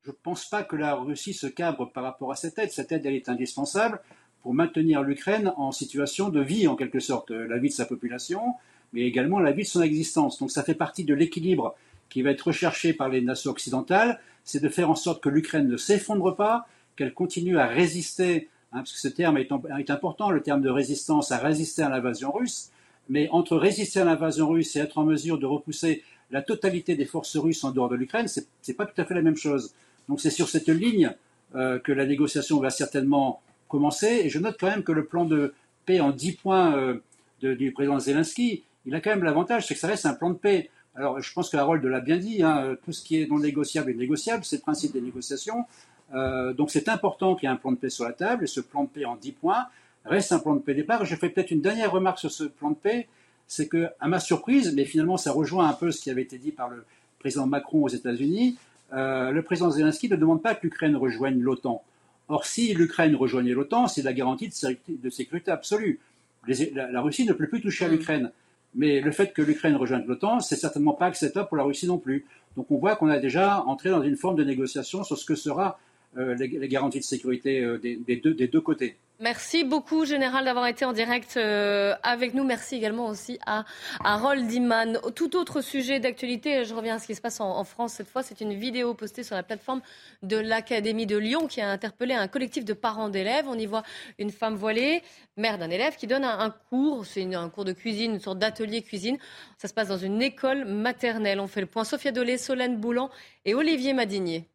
[0.08, 2.72] Je ne pense pas que la Russie se cabre par rapport à cette aide.
[2.72, 4.00] Cette aide, elle est indispensable
[4.42, 8.54] pour maintenir l'Ukraine en situation de vie, en quelque sorte, la vie de sa population,
[8.94, 10.40] mais également la vie de son existence.
[10.40, 11.76] Donc ça fait partie de l'équilibre
[12.10, 15.68] qui va être recherché par les nations occidentales, c'est de faire en sorte que l'Ukraine
[15.68, 19.52] ne s'effondre pas, qu'elle continue à résister, hein, parce que ce terme est,
[19.92, 22.72] important, le terme de résistance, à résister à l'invasion russe,
[23.10, 27.06] mais entre résister à l'invasion russe et être en mesure de repousser la totalité des
[27.06, 29.74] forces russes en dehors de l'Ukraine, ce n'est pas tout à fait la même chose.
[30.10, 31.14] Donc c'est sur cette ligne
[31.56, 34.22] euh, que la négociation va certainement commencer.
[34.24, 35.54] Et je note quand même que le plan de
[35.86, 37.00] paix en 10 points euh,
[37.42, 40.38] du président Zelensky, il a quand même l'avantage, c'est que ça reste un plan de
[40.38, 40.70] paix.
[40.96, 43.92] Alors je pense que Harold l'a bien dit, hein, tout ce qui est non négociable
[43.92, 45.66] est négociable, c'est le principe des négociations.
[46.14, 48.48] Euh, donc c'est important qu'il y ait un plan de paix sur la table, et
[48.48, 49.66] ce plan de paix en 10 points
[50.06, 51.06] reste un plan de paix départ.
[51.06, 53.08] Je fais peut-être une dernière remarque sur ce plan de paix,
[53.46, 56.38] c'est que, à ma surprise, mais finalement ça rejoint un peu ce qui avait été
[56.38, 56.86] dit par le
[57.20, 58.58] président Macron aux États-Unis,
[58.94, 61.84] euh, le président Zelensky ne demande pas que l'Ukraine rejoigne l'OTAN.
[62.30, 66.00] Or, si l'Ukraine rejoignait l'OTAN, c'est la garantie de sécurité, absolue.
[66.48, 67.92] la, Russie ne peut plus toucher à mm.
[67.92, 68.32] l'Ukraine.
[68.78, 71.98] Mais le fait que l'Ukraine rejoigne l'OTAN, c'est certainement pas acceptable pour la Russie non
[71.98, 72.26] plus.
[72.56, 75.36] Donc on voit qu'on a déjà entré dans une forme de négociation sur ce que
[75.36, 75.80] sera
[76.18, 78.96] euh, les, garanties de sécurité euh, des, deux, côtés.
[79.20, 82.44] Merci beaucoup, Général, d'avoir été en direct euh, avec nous.
[82.44, 83.66] Merci également aussi à
[84.04, 85.00] Harold Iman.
[85.16, 88.24] Tout autre sujet d'actualité, je reviens à ce qui se passe en, France cette fois.
[88.24, 89.82] C'est une vidéo postée sur la plateforme
[90.24, 93.46] de l'Académie de Lyon qui a interpellé un collectif de parents d'élèves.
[93.48, 93.84] On y voit
[94.18, 95.04] une femme voilée,
[95.36, 97.06] mère d'un élève, qui donne un, cours.
[97.06, 99.18] C'est un cours de cuisine, une sorte d'atelier cuisine.
[99.60, 101.40] Ça se passe dans une école maternelle.
[101.40, 101.84] On fait le point.
[101.84, 103.12] Sophia Dolé, Solène Boulan
[103.46, 104.48] et Olivier Madinier.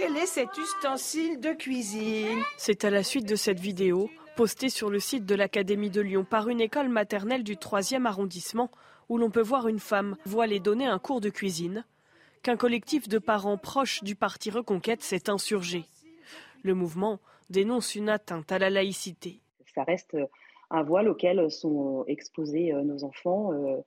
[0.00, 4.90] Quel est cet ustensile de cuisine C'est à la suite de cette vidéo, postée sur
[4.90, 8.70] le site de l'Académie de Lyon par une école maternelle du 3e arrondissement,
[9.08, 11.84] où l'on peut voir une femme voilée donner un cours de cuisine,
[12.44, 15.84] qu'un collectif de parents proches du parti Reconquête s'est insurgé.
[16.62, 17.18] Le mouvement
[17.50, 19.40] dénonce une atteinte à la laïcité.
[19.74, 20.16] Ça reste
[20.70, 23.78] un voile auquel sont exposés euh, nos enfants euh,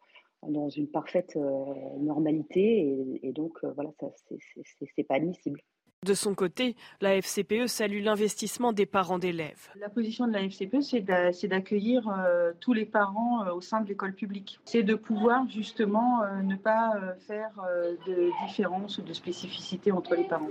[0.46, 1.64] dans une parfaite euh,
[2.00, 3.92] normalité et, donc voilà,
[4.96, 5.62] c'est pas admissible.
[6.04, 9.70] De son côté, la FCPE salue l'investissement des parents d'élèves.
[9.80, 13.88] La position de la FCPE, c'est d'accueillir euh, tous les parents euh, au sein de
[13.88, 14.60] l'école publique.
[14.66, 16.94] C'est de pouvoir justement euh, ne pas
[17.28, 17.52] faire
[18.08, 20.50] de différence ou de spécificité entre les parents.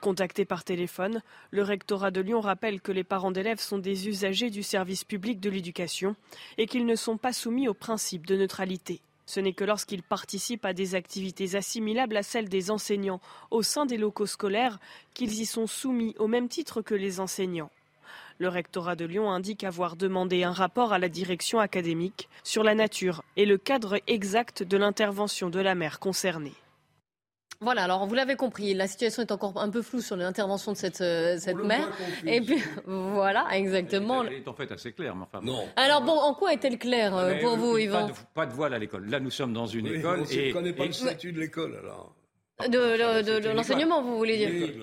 [0.00, 1.22] Contacté par téléphone,
[1.52, 5.38] le rectorat de Lyon rappelle que les parents d'élèves sont des usagers du service public
[5.38, 6.16] de l'éducation
[6.58, 9.02] et qu'ils ne sont pas soumis au principe de neutralité.
[9.30, 13.20] Ce n'est que lorsqu'ils participent à des activités assimilables à celles des enseignants
[13.52, 14.80] au sein des locaux scolaires
[15.14, 17.70] qu'ils y sont soumis au même titre que les enseignants.
[18.38, 22.74] Le rectorat de Lyon indique avoir demandé un rapport à la direction académique sur la
[22.74, 26.54] nature et le cadre exact de l'intervention de la mère concernée.
[27.62, 30.78] Voilà, alors vous l'avez compris, la situation est encore un peu floue sur l'intervention de
[30.78, 31.90] cette, euh, cette mère.
[32.26, 34.24] Et puis, voilà, exactement.
[34.24, 35.44] Elle est en fait assez claire, mais enfin.
[35.44, 35.68] Non.
[35.76, 39.10] Alors bon, en quoi est-elle claire euh, pour vous, Yvan pas de, voile à l'école.
[39.10, 40.20] Là, nous sommes dans une école.
[40.20, 42.14] On ne connaît pas le statut de l'école, alors.
[42.68, 44.74] De, l'enseignement, vous voulez dire Oui,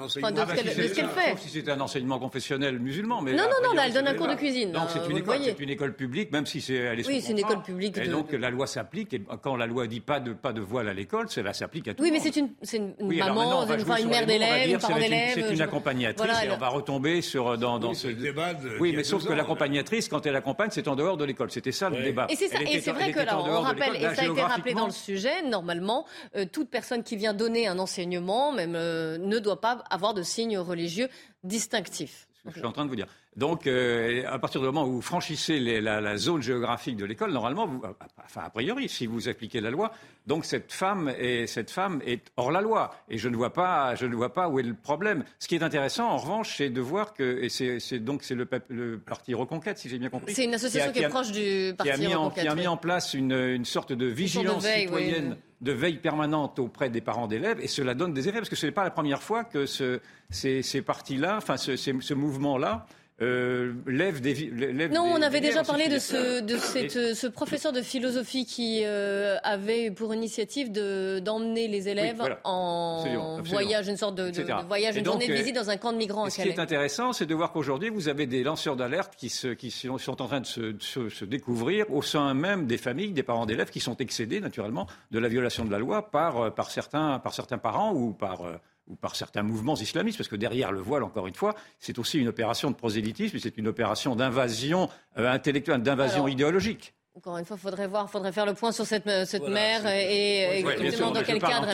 [0.00, 1.30] enfin, de, ce qu'elle fait.
[1.30, 3.22] Sauf si c'était un enseignement confessionnel musulman.
[3.22, 4.72] Mais non, non, non, elle donne un cours de cuisine.
[4.72, 7.38] Donc c'est une, école, une école publique, même si c'est elle est Oui, c'est une
[7.38, 7.96] école publique.
[7.98, 9.14] Et donc la loi s'applique.
[9.14, 11.94] Et quand la loi dit pas de pas de voile à l'école, cela s'applique à
[11.94, 15.30] tout Oui, mais c'est une, une, maman, une, mère d'élève, une parent d'élève.
[15.34, 18.52] C'est une accompagnatrice et on va retomber sur dans ce débat.
[18.80, 21.50] Oui, mais sauf que l'accompagnatrice, quand elle accompagne, c'est en dehors de l'école.
[21.50, 22.26] C'était ça le débat.
[22.30, 25.42] Et c'est vrai que là, on rappelle, et ça a été rappelé dans le sujet,
[25.42, 26.06] normalement,
[26.52, 30.58] toute personne qui vient donner un enseignement même, euh, ne doit pas avoir de signes
[30.58, 31.08] religieux
[31.42, 32.28] distinctifs.
[32.44, 33.06] je suis en train de vous dire.
[33.38, 37.68] Donc, euh, à partir du moment où vous franchissez la, zone géographique de l'école, normalement,
[37.68, 37.92] vous, euh,
[38.24, 39.92] enfin, a priori, si vous appliquez la loi,
[40.26, 42.92] donc cette femme, est, cette femme est hors la loi.
[43.08, 45.22] Et je ne, vois pas, je ne vois pas où est le problème.
[45.38, 48.48] Ce qui est intéressant, en revanche, c'est de voir que, et c'est donc c'est le,
[48.70, 50.34] le, parti Reconquête, si j'ai bien compris.
[50.34, 52.42] C'est une association qui, est proche du parti qui Reconquête.
[52.42, 55.36] qui a mis en place une, une sorte de vigilance citoyenne.
[55.60, 58.66] de veille permanente auprès des parents d'élèves et cela donne des effets parce que ce
[58.66, 62.86] n'est pas la première fois que ce, ces, ces partis-là, enfin ce, ce mouvement-là
[63.20, 67.72] euh, lève des, lève Non, on avait déjà parlé de, ce, de cette, ce professeur
[67.72, 74.30] de philosophie qui euh, avait pour initiative d'emmener les élèves en voyage, une sorte de,
[74.30, 76.30] de, voyage, une journée de visite dans un camp de migrants.
[76.30, 79.48] ce qui est intéressant, c'est de voir qu'aujourd'hui, vous avez des lanceurs d'alerte qui, se,
[79.48, 83.24] qui sont, sont, en train de se, se, découvrir au sein même des familles, des
[83.24, 86.70] parents d'élèves qui sont excédés naturellement de la violation de la loi par, euh, par,
[86.70, 88.42] certains, par certains parents ou par
[88.88, 92.18] ou par certains mouvements islamistes, parce que derrière le voile, encore une fois, c'est aussi
[92.18, 96.94] une opération de prosélytisme, c'est une opération d'invasion euh, intellectuelle, d'invasion idéologique.
[97.14, 100.60] Encore une fois, il faudrait voir, faudrait faire le point sur cette, cette mère et,
[100.60, 101.66] exactement dans quel cadre.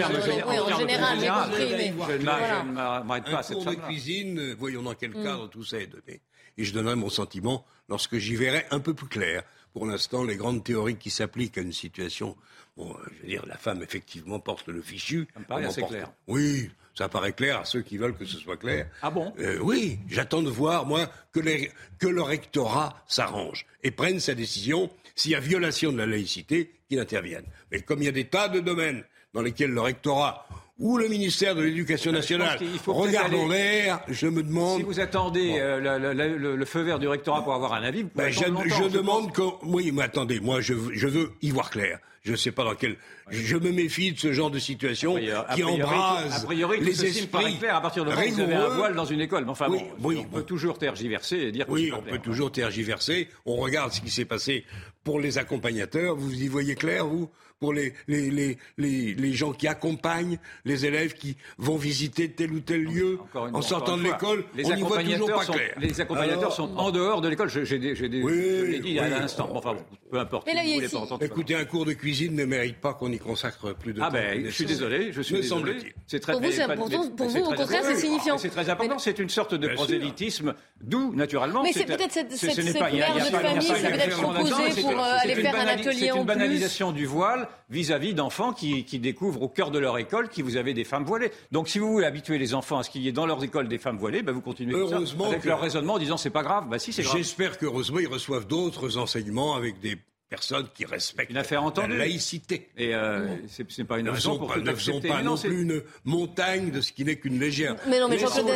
[0.49, 1.75] oui, en général, j'ai compris.
[1.77, 5.23] Mais je ne m'arrête pas à cette de cuisine, voyons dans quel mm.
[5.23, 6.23] cadre tout ça est donné.
[6.57, 9.43] Et je donnerai mon sentiment lorsque j'y verrai un peu plus clair.
[9.75, 12.37] Pour l'instant, les grandes théories qui s'appliquent à une situation,
[12.79, 15.29] bon, je veux dire, la femme effectivement porte le fichu.
[15.35, 16.11] Ça me paraît assez clair.
[16.27, 18.89] Oui, ça paraît clair à ceux qui veulent que ce soit clair.
[19.03, 19.33] Ah bon?
[19.39, 24.35] Euh, Oui, j'attends de voir, moi, que, les, que le rectorat s'arrange et prenne sa
[24.35, 27.45] décision s'il y a violation de la laïcité, qu'il intervienne.
[27.71, 30.47] Mais comme il y a des tas de domaines dans lesquels le rectorat
[30.79, 34.79] ou le ministère de l'Éducation nationale regarde en l'air, je me demande...
[34.79, 38.41] Si vous attendez euh, le, feu vert du rectorat pour avoir un avis, ben, je,
[38.41, 39.43] je demande que...
[39.63, 41.99] Oui, mais attendez, moi je, je veux y voir clair.
[42.25, 42.97] Je ne sais pas dans quel.
[43.29, 45.19] Je me méfie de ce genre de situation
[45.55, 47.55] qui embrase a priori, les esprits.
[47.55, 49.45] Me clair à partir du moment où vous avez un voile dans une école.
[49.47, 51.67] enfin, bon, on peut toujours tergiverser et dire.
[51.67, 53.29] Que oui, on peut toujours tergiverser.
[53.45, 54.65] On regarde ce qui s'est passé
[55.05, 56.17] pour les accompagnateurs.
[56.17, 57.31] Vous y voyez clair, vous?
[57.61, 62.53] Pour les, les, les, les, les gens qui accompagnent les élèves qui vont visiter tel
[62.53, 64.45] ou tel lieu en sortant de l'école.
[64.55, 65.75] Les on voit toujours pas clair.
[65.79, 67.49] Les accompagnateurs sont en dehors de l'école.
[67.49, 67.79] J'ai
[68.23, 69.51] oui, dit à l'instant.
[69.55, 69.77] Enfin,
[70.11, 70.47] peu importe.
[70.47, 73.19] Mais là, si vous pas Écoutez, un cours de cuisine ne mérite pas qu'on y
[73.19, 74.17] consacre plus de ah temps.
[74.17, 75.13] Ah ben, je suis désolé.
[75.13, 75.95] Je suis désolé.
[76.07, 76.33] C'est très.
[76.33, 76.43] Pour
[76.89, 78.39] vous, pour vous, au contraire, c'est signifiant.
[78.39, 78.99] C'est très important.
[78.99, 81.63] C'est une sorte de prosélytisme, d'où naturellement.
[81.63, 85.87] Mais c'est peut-être cette mère de famille, c'est peut-être proposé pour aller faire un atelier
[85.87, 85.95] en plus.
[85.95, 90.43] C'est une banalisation du voile vis-à-vis d'enfants qui, découvrent au cœur de leur école que
[90.43, 91.31] vous avez des femmes voilées.
[91.53, 93.69] Donc si vous voulez habituer les enfants à ce qu'il y ait dans leurs écoles
[93.69, 96.69] des femmes voilées, ben vous continuez Heureusement avec leur raisonnement en disant c'est pas grave.
[96.69, 97.17] Bah si c'est grave.
[97.17, 99.97] J'espère qu'heureusement ils reçoivent d'autres enseignements avec des
[100.35, 101.93] personnes qui respectent une affaire entendue.
[101.93, 102.69] la laïcité.
[102.77, 106.71] Et euh, c'est pas une raison pour pas, ne sont pas non, plus une montagne
[106.71, 107.77] de ce qui n'est qu'une légère.
[107.89, 108.49] Mais non, mais Jean-Claude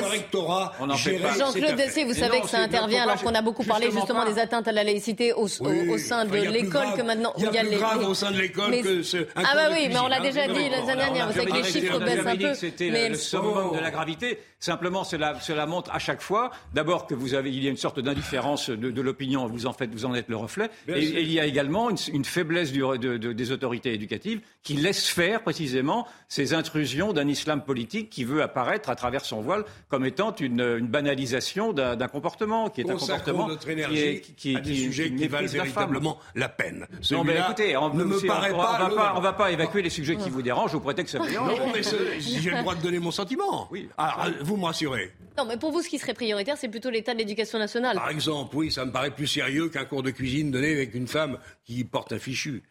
[1.39, 4.72] Jean-Claude vous savez que ça intervient alors qu'on a beaucoup parlé justement des atteintes à
[4.72, 8.33] la laïcité au, sein de l'école que maintenant il y a, plus grave au sein
[8.33, 9.18] de l'école que ce.
[9.37, 11.29] Ah bah oui, mais on l'a déjà dit la semaine dernière.
[11.29, 12.55] Vous savez que les chiffres baissent un peu.
[12.55, 14.39] C'était le summum de la gravité.
[14.61, 18.01] Simplement, cela montre à chaque fois, d'abord que vous avez, il y a une sorte
[18.01, 19.47] d'indifférence de l'opinion.
[19.47, 20.70] Vous en faites, vous en êtes le reflet.
[20.89, 21.68] Et il y a également
[22.12, 28.25] une faiblesse des autorités éducatives qui laissent faire précisément ces intrusions d'un islam politique qui
[28.25, 32.97] veut apparaître à travers son voile comme étant une, banalisation d'un comportement qui est un
[32.99, 36.87] comportement qui est qui, à des sujets qui, valent véritablement la peine.
[37.11, 40.29] Non mais écoutez, on ne me paraît pas, on va pas, évacuer les sujets qui
[40.29, 41.59] vous dérangent au prétexte que ça dérange.
[41.59, 41.81] Non mais
[42.21, 43.69] j'ai le droit de donner mon sentiment.
[43.71, 43.89] Oui.
[43.97, 45.12] Alors, vous me rassurez.
[45.39, 47.97] Non, mais pour vous, ce qui serait prioritaire, c'est plutôt l'état de l'éducation nationale.
[47.97, 51.07] Par exemple, oui, ça me paraît plus sérieux qu'un cours de cuisine donné avec une
[51.07, 52.62] femme qui porte un fichu.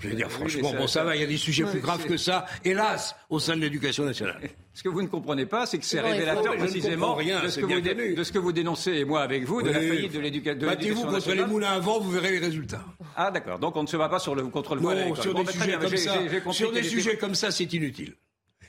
[0.00, 2.16] Je veux dire, franchement, bon, ça va, il y a des sujets plus graves que
[2.16, 4.40] ça, hélas, au sein de l'éducation nationale.
[4.72, 7.80] Ce que vous ne comprenez pas, c'est que c'est révélateur précisément de, ce que vous
[8.16, 10.76] de, ce que vous dénoncez, et moi avec vous, de la faillite de l'éducation nationale.
[10.76, 12.84] Battez-vous contre les moulins avant, vous verrez les résultats.
[13.16, 15.08] Ah d'accord, donc on ne se va pas sur le, contre le voile.
[15.08, 18.14] Non, sur des sujets comme ça, sur des sujets comme ça, c'est inutile.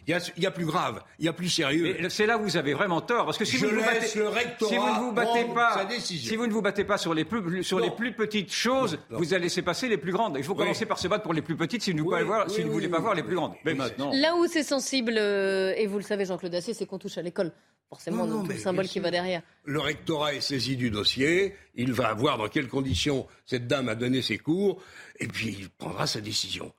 [0.08, 1.96] Il y, a, plus grave, il y a plus sérieux.
[2.10, 4.18] C'est là où vous avez vraiment tort, parce que si, vous ne, vous battez, si
[4.18, 7.80] vous ne vous battez pas, si vous ne vous battez pas sur les plus, sur
[7.80, 10.38] les plus petites choses, vous allez laisser passer les plus grandes.
[10.38, 12.64] Il faut commencer par se battre pour les plus petites si vous, ne, voir, si
[12.64, 13.54] vous voulez pas voir les plus grandes.
[13.64, 14.12] Mais maintenant.
[14.14, 17.22] Là où c'est sensible, euh, et vous le savez, Jean-Claude Assier, c'est qu'on touche à
[17.22, 17.52] l'école.
[17.90, 19.42] Forcément, non, tout le symbole qui va derrière.
[19.66, 21.56] Le rectorat est saisi du dossier.
[21.76, 24.82] Il va voir dans quelles conditions cette dame a donné ses cours,
[25.20, 26.74] et puis il prendra sa décision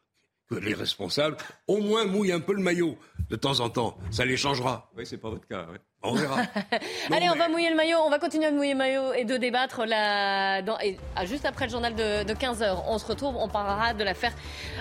[0.57, 1.37] les responsables
[1.67, 2.97] au moins mouillent un peu le maillot
[3.31, 3.99] de temps en temps.
[4.11, 4.91] Ça les changera.
[4.97, 5.67] Oui, c'est pas votre cas.
[6.05, 6.43] On verra.
[7.13, 7.99] Allez, on va mouiller le maillot.
[8.05, 10.61] On va continuer de mouiller le maillot et de débattre là.
[10.63, 13.37] Dans, et, ah, juste après le journal de, 15h, on se retrouve.
[13.37, 14.33] On parlera de l'affaire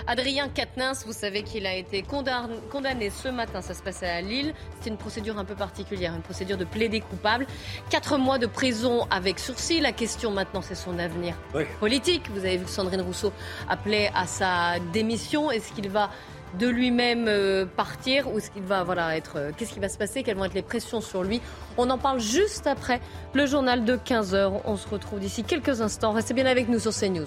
[0.08, 1.04] Adrien Quatennens.
[1.06, 3.60] Vous savez qu'il a été condamné, condamné ce matin.
[3.60, 4.52] Ça se passait à Lille.
[4.80, 7.46] C'est une procédure un peu particulière, une procédure de plaider coupable.
[7.88, 9.80] Quatre mois de prison avec sursis.
[9.80, 11.36] La question maintenant, c'est son avenir
[11.78, 12.28] politique.
[12.30, 13.32] Vous avez vu que Sandrine Rousseau
[13.68, 15.52] appelait à sa démission.
[15.52, 16.10] Est-ce qu'il va
[16.58, 19.98] de lui-même euh, partir ou ce qu'il va voilà être euh, qu'est-ce qui va se
[19.98, 21.40] passer quelles vont être les pressions sur lui.
[21.76, 23.00] On en parle juste après
[23.34, 26.12] le journal de 15h on se retrouve d'ici quelques instants.
[26.12, 27.26] Restez bien avec nous sur CNews.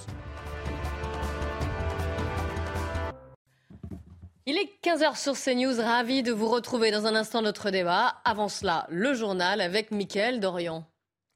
[4.48, 8.18] Il est 15h sur CNews, ravi de vous retrouver dans un instant notre débat.
[8.26, 10.86] Avant cela, le journal avec Mickaël Dorian.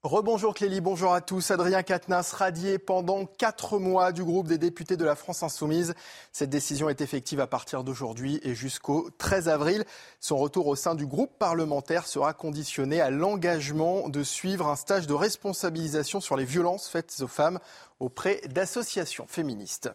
[0.04, 1.52] Rebonjour Clélie, bonjour à tous.
[1.52, 5.94] Adrien Quatennens radié pendant quatre mois du groupe des députés de la France Insoumise.
[6.32, 9.84] Cette décision est effective à partir d'aujourd'hui et jusqu'au 13 avril.
[10.22, 15.06] Son retour au sein du groupe parlementaire sera conditionné à l'engagement de suivre un stage
[15.06, 17.60] de responsabilisation sur les violences faites aux femmes
[18.00, 19.90] auprès d'associations féministes.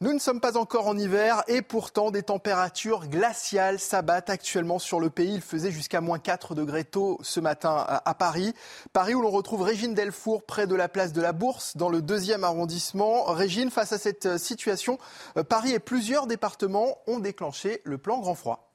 [0.00, 4.98] Nous ne sommes pas encore en hiver et pourtant des températures glaciales s'abattent actuellement sur
[4.98, 5.34] le pays.
[5.34, 8.54] Il faisait jusqu'à moins 4 degrés tôt ce matin à Paris.
[8.92, 12.02] Paris où l'on retrouve Régine Delfour près de la place de la Bourse dans le
[12.02, 13.22] deuxième arrondissement.
[13.26, 14.98] Régine, face à cette situation,
[15.36, 18.73] euh, Paris et plusieurs départements ont déclenché le plan grand froid.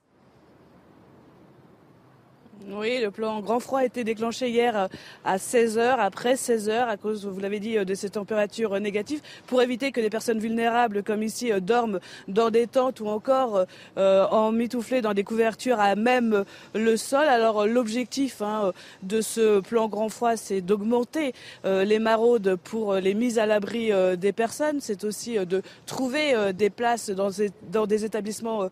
[2.67, 4.87] Oui, le plan grand froid a été déclenché hier euh,
[5.23, 9.21] à 16h, après 16h, à cause, vous l'avez dit, euh, de ces températures euh, négatives,
[9.47, 13.65] pour éviter que des personnes vulnérables comme ici dorment dans des tentes ou encore
[13.97, 16.43] euh, en mitouflés dans des couvertures à même
[16.75, 17.27] le sol.
[17.27, 21.33] Alors l'objectif hein, de ce plan grand froid, c'est d'augmenter
[21.63, 24.79] les maraudes pour les mises à l'abri des personnes.
[24.81, 27.29] C'est aussi de trouver des places dans,
[27.71, 28.69] dans des établissements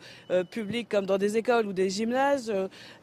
[0.51, 2.53] publics comme dans des écoles ou des gymnases.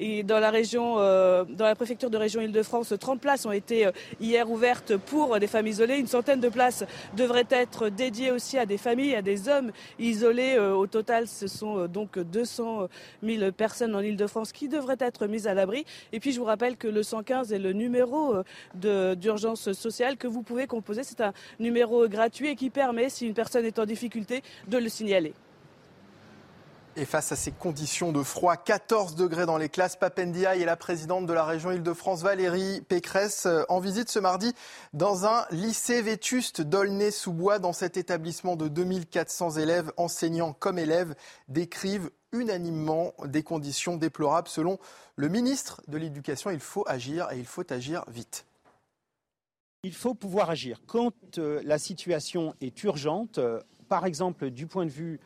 [0.01, 3.87] et dans la région euh, dans la préfecture de région Île-de-France, 30 places ont été
[3.87, 5.99] euh, hier ouvertes pour des familles isolées.
[5.99, 6.85] Une centaine de places
[7.17, 10.55] devraient être dédiées aussi à des familles, à des hommes isolés.
[10.57, 12.89] Euh, au total, ce sont donc 200
[13.23, 15.85] 000 personnes en Île-de-France qui devraient être mises à l'abri.
[16.13, 18.35] Et puis, je vous rappelle que le 115 est le numéro
[18.75, 21.03] d'urgence sociale que vous pouvez composer.
[21.05, 24.89] C'est un numéro gratuit et qui permet, si une personne est en difficulté, de le
[24.89, 25.35] signaler.
[26.97, 30.77] Et face à ces conditions de froid, 14 degrés dans les classes, Papendia et la
[30.77, 34.55] présidente de la région Île-de-France, Valérie Pécresse, euh, en visite ce mardi
[34.93, 37.59] dans un lycée vétuste d'Aulnay-sous-Bois.
[37.59, 41.17] Dans cet établissement de 2400 élèves, enseignants comme élèves,
[41.49, 44.47] décrivent unanimement des conditions déplorables.
[44.47, 44.79] Selon
[45.17, 48.47] le ministre de l'Éducation, il faut agir et il faut agir vite.
[49.83, 50.81] Il faut pouvoir agir.
[50.87, 55.19] Quand euh, la situation est urgente, euh, par exemple du point de vue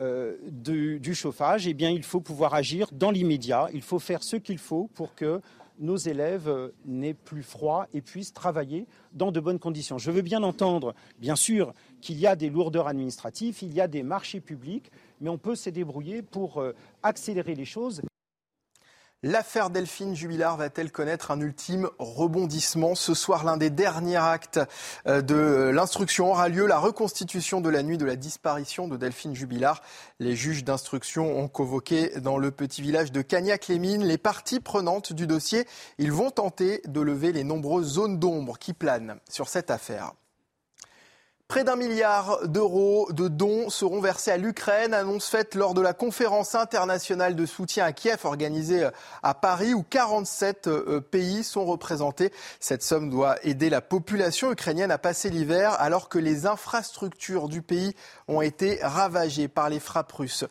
[0.00, 3.68] euh, du, chauffage, eh bien, il faut pouvoir agir dans l'immédiat.
[3.72, 5.40] Il faut faire ce qu'il faut pour que
[5.78, 9.98] nos élèves euh, n'aient plus froid et puissent travailler dans de bonnes conditions.
[9.98, 13.88] Je veux bien entendre, bien sûr, qu'il y a des lourdeurs administratives, il y a
[13.88, 14.90] des marchés publics,
[15.20, 18.02] mais on peut se débrouiller pour euh, accélérer les choses.
[19.22, 24.60] L'affaire Delphine Jubilard va-t-elle connaître un ultime rebondissement Ce soir, l'un des derniers actes
[25.06, 29.34] euh, de l'instruction aura lieu, la reconstitution de la nuit de la disparition de Delphine
[29.34, 29.80] Jubilard.
[30.20, 35.26] Les juges d'instruction ont convoqué dans le petit village de Cagnac-les-Mines les parties prenantes du
[35.26, 35.66] dossier.
[35.96, 40.12] Ils vont tenter de lever les nombreuses zones d'ombre qui planent sur cette affaire.
[41.48, 45.92] Près d'un milliard d'euros de dons seront versés à l'Ukraine, annonce faite lors de la
[45.92, 48.88] conférence internationale de soutien à Kiev organisée
[49.22, 52.32] à Paris où 47 euh, pays sont représentés.
[52.58, 57.62] Cette somme doit aider la population ukrainienne à passer l'hiver alors que les infrastructures du
[57.62, 57.94] pays
[58.26, 60.44] ont été ravagées par les frappes russes.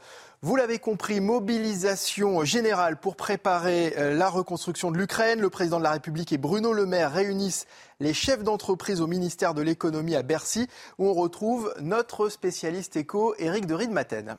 [0.46, 5.42] Vous l'avez compris, mobilisation générale pour préparer euh, la reconstruction de l'Ukraine.
[5.42, 7.66] Le président de la République et Bruno Le Maire réunissent
[8.00, 10.68] les chefs d'entreprise au ministère de l'économie à Bercy,
[11.00, 14.38] où on retrouve notre spécialiste éco, Éric de Riedmaten.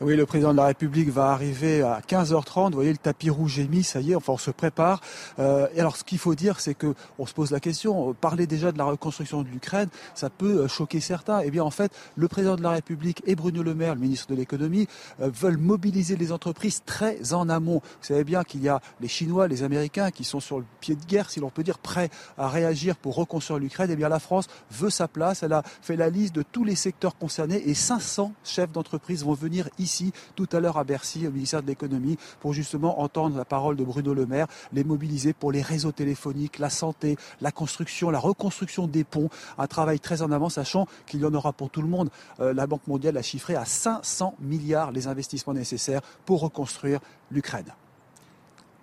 [0.00, 2.70] Oui, le président de la République va arriver à 15h30.
[2.70, 5.00] Vous voyez, le tapis rouge est mis, ça y est, enfin, on se prépare.
[5.38, 8.12] Euh, et alors, ce qu'il faut dire, c'est que on se pose la question.
[8.12, 11.42] Parler déjà de la reconstruction de l'Ukraine, ça peut euh, choquer certains.
[11.44, 14.26] Eh bien, en fait, le président de la République et Bruno Le Maire, le ministre
[14.28, 14.88] de l'économie,
[15.20, 17.80] euh, veulent mobiliser les entreprises très en amont.
[18.00, 20.96] Vous savez bien qu'il y a les Chinois, les Américains qui sont sur le pied
[20.96, 23.90] de guerre, si l'on peut dire, prêts à réagir pour reconstruire l'Ukraine.
[23.92, 25.44] Eh bien, la France veut sa place.
[25.44, 29.34] Elle a fait la liste de tous les secteurs concernés et 500 chefs d'entreprise vont
[29.34, 33.44] venir ici tout à l'heure à Bercy, au ministère de l'économie, pour justement entendre la
[33.44, 38.10] parole de Bruno Le Maire, les mobiliser pour les réseaux téléphoniques, la santé, la construction,
[38.10, 39.28] la reconstruction des ponts.
[39.58, 42.10] Un travail très en avant, sachant qu'il y en aura pour tout le monde.
[42.40, 47.72] Euh, la Banque mondiale a chiffré à 500 milliards les investissements nécessaires pour reconstruire l'Ukraine.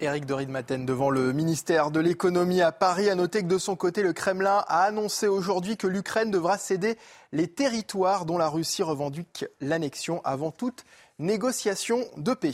[0.02, 3.76] Éric de Riedmaten devant le ministère de l'économie à Paris a noté que de son
[3.76, 6.98] côté, le Kremlin a annoncé aujourd'hui que l'Ukraine devra céder
[7.32, 10.86] les territoires dont la Russie revendique l'annexion avant toute
[11.20, 12.52] négociation de paix.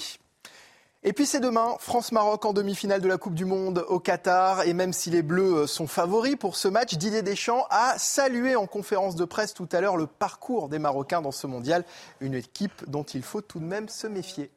[1.04, 4.64] Et puis c'est demain, France-Maroc en demi-finale de la Coupe du Monde au Qatar.
[4.64, 8.68] Et même si les Bleus sont favoris pour ce match, Didier Deschamps a salué en
[8.68, 11.86] conférence de presse tout à l'heure le parcours des Marocains dans ce mondial.
[12.20, 14.52] Une équipe dont il faut tout de même se méfier.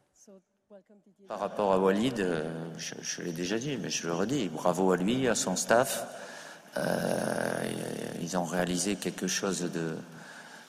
[1.30, 2.42] Par rapport à Walid, euh,
[2.76, 6.04] je, l'ai déjà dit, mais je le redis, bravo à lui, à son staff.
[6.76, 6.82] Euh,
[8.20, 9.70] ils ont réalisé quelque chose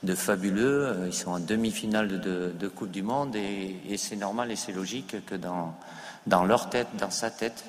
[0.04, 1.08] de, fabuleux.
[1.08, 5.34] Ils sont en demi-finale de, Coupe du Monde et, c'est normal et c'est logique que
[5.34, 7.64] dans, leur tête, dans sa tête,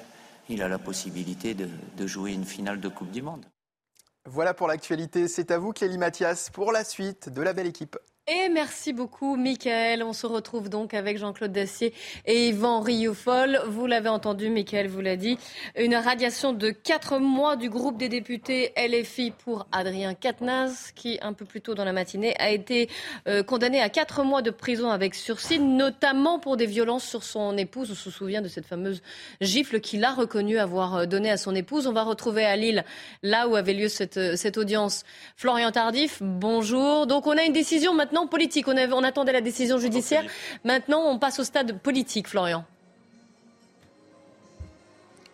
[0.51, 3.47] il a la possibilité de jouer une finale de Coupe du Monde.
[4.27, 5.29] Voilà pour l'actualité.
[5.29, 7.97] C'est à vous, Kelly Mathias, pour la suite de la belle équipe.
[8.29, 10.05] Et merci beaucoup, Michael.
[10.05, 11.93] On se retrouve donc avec Jean-Claude Dacier
[12.25, 13.61] et Yvan Rioufol.
[13.67, 15.39] Vous l'avez entendu, Michael vous l'a dit.
[15.77, 21.33] Une radiation de quatre mois du groupe des députés LFI pour Adrien Quatennens, qui, un
[21.33, 22.89] peu plus tôt dans la matinée, a été
[23.27, 27.59] euh, condamné à quatre mois de prison avec sursis, notamment pour des violences sur son
[27.59, 27.91] épouse.
[27.91, 29.03] On se souvient de cette fameuse
[29.41, 31.89] gifle qu'il a reconnu avoir euh, donnée à son épouse.
[31.89, 32.85] On va retrouver à Lille,
[33.25, 35.03] là où avait lieu cette, euh, cette audience,
[35.35, 36.19] Florian Tardif.
[36.23, 37.09] Bonjour.
[37.09, 38.69] Donc, on a une décision maintenant politique.
[38.69, 40.25] On, on attendait la décision judiciaire.
[40.65, 42.65] Maintenant, on passe au stade politique, Florian.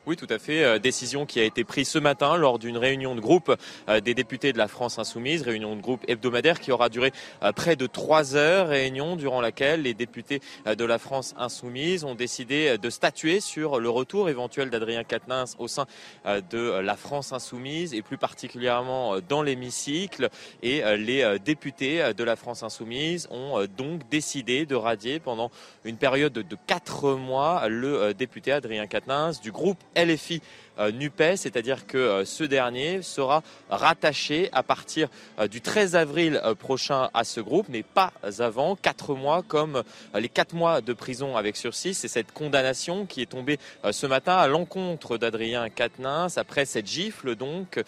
[0.08, 0.64] Oui, tout à fait.
[0.64, 3.54] Euh, décision qui a été prise ce matin lors d'une réunion de groupe
[3.90, 7.52] euh, des députés de la France Insoumise, réunion de groupe hebdomadaire qui aura duré euh,
[7.52, 12.78] près de trois heures, réunion durant laquelle les députés de la France Insoumise ont décidé
[12.78, 15.84] de statuer sur le retour éventuel d'Adrien Quatennens au sein
[16.24, 20.30] de la France Insoumise et plus particulièrement dans l'hémicycle.
[20.62, 25.50] Et les députés de la France Insoumise ont donc décidé de radier pendant
[25.84, 30.40] une période de quatre mois le député Adrien Quatennens du groupe LFI
[30.78, 35.08] NUPES, c'est-à-dire que euh, ce dernier sera rattaché à partir
[35.38, 39.82] euh, du 13 avril prochain à ce groupe, mais pas avant, quatre mois comme
[40.14, 41.94] les quatre mois de prison avec sursis.
[41.94, 43.58] C'est cette condamnation qui est tombée
[43.90, 47.82] ce matin à l'encontre d'Adrien Quatennens après cette gifle donc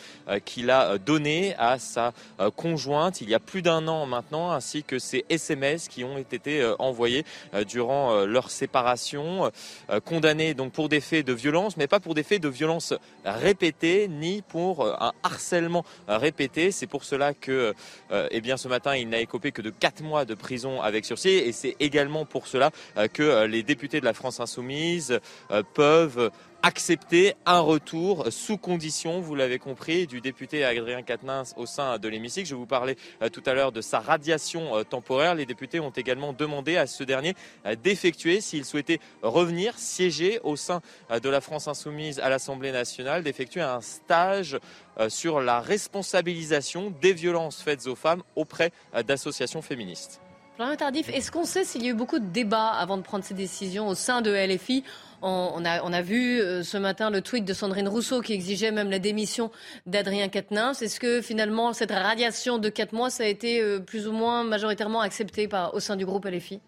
[0.45, 2.12] qu'il a donnée à sa
[2.57, 6.68] conjointe il y a plus d'un an maintenant, ainsi que ces SMS qui ont été
[6.78, 7.24] envoyés
[7.66, 9.51] durant leur séparation,
[10.05, 12.80] condamnés donc pour des faits de violence, mais pas pour des faits de violence
[13.24, 16.70] répétée ni pour euh, un harcèlement répété.
[16.70, 17.74] C'est pour cela que
[18.11, 21.05] euh, eh bien, ce matin, il n'a écopé que de 4 mois de prison avec
[21.05, 25.20] sursis et c'est également pour cela euh, que les députés de la France insoumise
[25.74, 26.31] peuvent
[26.63, 32.09] accepter un retour sous condition, vous l'avez compris, du député Adrien Quatennens au sein de
[32.09, 32.49] l'hémicycle.
[32.49, 35.35] Je vous parlais euh, tout à l'heure de sa radiation euh, temporaire.
[35.35, 37.35] Les députés ont également demandé à ce dernier
[37.67, 40.81] euh, d'effectuer, s'il souhaitait revenir siéger au sein
[41.11, 44.59] de la France insoumise à l'Assemblée nationale, d'effectuer un stage
[45.09, 48.73] sur la responsabilisation des violences faites aux femmes auprès
[49.07, 50.21] d'associations féministes.
[50.57, 53.25] Florian Tardif, est-ce qu'on sait s'il y a eu beaucoup de débats avant de prendre
[53.25, 54.85] ces décisions au sein de LFI
[55.23, 58.99] on, a, vu euh, ce matin le tweet de Sandrine Rousseau qui exigeait même la
[58.99, 59.51] démission
[59.87, 60.83] d'Adrien Quatennens.
[60.83, 64.45] Est-ce que finalement cette radiation de quatre mois, ça a été euh, plus ou moins
[64.45, 66.61] majoritairement accepté au sein du groupe LFI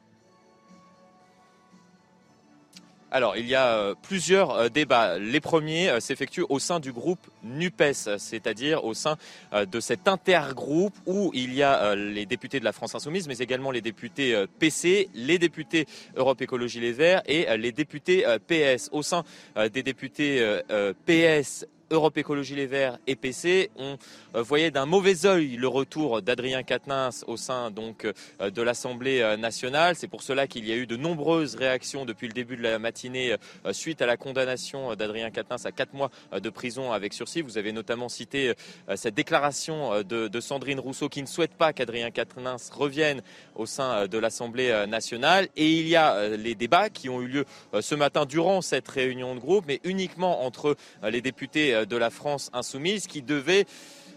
[3.15, 5.19] Alors, il y a euh, plusieurs euh, débats.
[5.19, 9.17] Les premiers euh, s'effectuent au sein du groupe NUPES, c'est-à-dire au sein
[9.53, 13.71] de cet intergroupe où il y a les députés de la France Insoumise, mais également
[13.71, 15.87] les députés PC, les députés
[16.17, 18.89] Europe Écologie Les Verts et les députés PS.
[18.93, 19.25] Au sein
[19.57, 20.61] des députés
[21.07, 23.99] PS Europe Écologie Les Verts et PC, on
[24.35, 29.21] euh, voyait d'un mauvais œil le retour d'Adrien Quatennens au sein donc euh, de l'Assemblée
[29.21, 29.95] euh, nationale.
[29.95, 32.79] C'est pour cela qu'il y a eu de nombreuses réactions depuis le début de la
[32.79, 33.37] matinée
[33.73, 37.43] suite à la condamnation d'Adrien Quatennens à quatre mois de prison avec sursis.
[37.43, 38.55] Vous avez notamment cité
[38.97, 43.23] cette déclaration de, Sandrine Rousseau qui ne souhaite pas qu'Adrien Quatennens revienne
[43.55, 45.49] au sein de l'Assemblée nationale.
[45.57, 47.45] Et il y a les débats qui ont eu lieu
[47.81, 52.51] ce matin durant cette réunion de groupe, mais uniquement entre les députés de la France
[52.53, 53.67] insoumise qui devait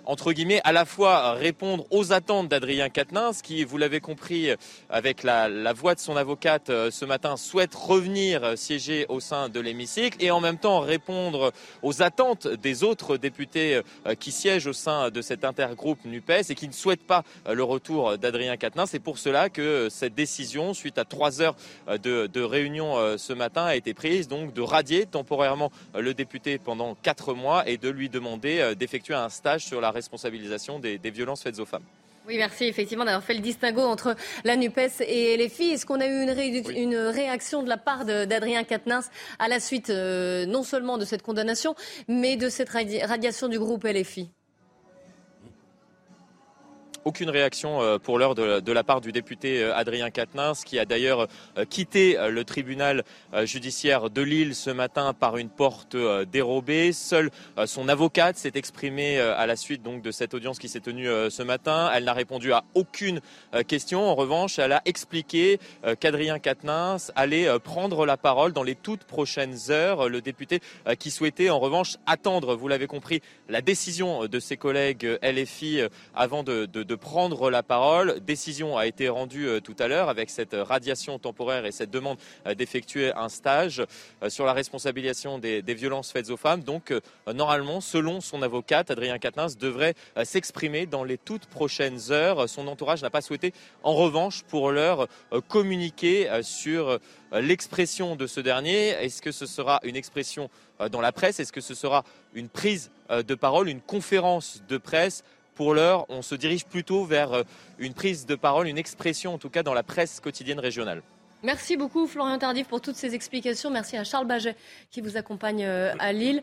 [0.06, 4.50] entre guillemets, à la fois répondre aux attentes d'Adrien Quatennens, qui, vous l'avez compris,
[4.90, 9.50] avec la, voix de son avocate euh, ce matin, souhaite revenir euh, siéger au sein
[9.50, 11.52] de l'hémicycle, et en même temps répondre
[11.82, 16.56] aux attentes des autres députés euh, qui siègent au sein de cet intergroupe NUPES et
[16.56, 18.90] qui ne souhaitent pas le retour d'Adrien Quatennens.
[18.92, 21.56] C'est pour cela que cette décision, suite à trois heures
[21.88, 26.96] de, de réunion ce matin, a été prise, donc de radier temporairement le député pendant
[26.96, 31.60] quatre mois et de lui demander d'effectuer un stage sur la responsabilisation des, violences faites
[31.60, 31.84] aux femmes.
[32.28, 35.74] Oui, merci effectivement d'avoir fait le distinguo entre la NUPES et les filles.
[35.74, 36.24] Est-ce qu'on a eu
[36.76, 41.22] une, réaction de la part d'Adrien Quatennens à la suite euh, non seulement de cette
[41.22, 41.76] condamnation,
[42.08, 44.30] mais de cette radiation du groupe LFI
[47.06, 50.86] aucune réaction euh, pour l'heure de, la part du député euh, Adrien Quatennens, qui a
[50.86, 53.04] d'ailleurs euh, quitté le tribunal
[53.44, 55.96] judiciaire de Lille ce matin par une porte
[56.32, 56.94] dérobée.
[56.94, 57.30] Seule
[57.66, 61.44] son avocate s'est exprimée à la suite donc de cette audience qui s'est tenue ce
[61.44, 61.92] matin.
[61.94, 63.20] Elle n'a répondu à aucune
[63.68, 64.10] question.
[64.10, 65.60] En revanche, elle a expliqué
[66.00, 70.10] qu'Adrien Quatennens allait prendre la parole dans les toutes prochaines heures.
[70.10, 70.62] Le député
[70.98, 75.82] qui souhaitait en revanche attendre, vous l'avez compris, la décision de ses collègues LFI
[76.16, 78.20] avant de de prendre la parole.
[78.22, 82.18] Décision a été rendue tout à l'heure avec cette radiation temporaire et cette demande
[82.58, 83.84] d'effectuer un stage
[84.28, 86.62] sur la responsabilisation des, violences faites aux femmes.
[86.62, 86.94] Donc,
[87.34, 92.48] normalement, selon son avocate, Adrien Quatennens devrait s'exprimer dans les toutes prochaines heures.
[92.50, 95.08] Son entourage n'a pas souhaité, en revanche, pour l'heure,
[95.48, 97.00] communiquer sur
[97.42, 98.90] l'expression de ce dernier.
[98.90, 100.50] Est-ce que ce sera une expression
[100.82, 101.40] euh, dans la presse?
[101.40, 105.24] Est-ce que ce sera une prise euh, de parole, une conférence de presse?
[105.56, 107.44] Pour l'heure, on se dirige plutôt vers euh,
[107.80, 111.02] une prise de parole, une expression en tout cas dans la presse quotidienne régionale.
[111.44, 113.70] Merci beaucoup Florian Tardif pour toutes ces explications.
[113.70, 114.56] Merci à Charles Baget
[114.90, 116.42] qui vous accompagne à Lille.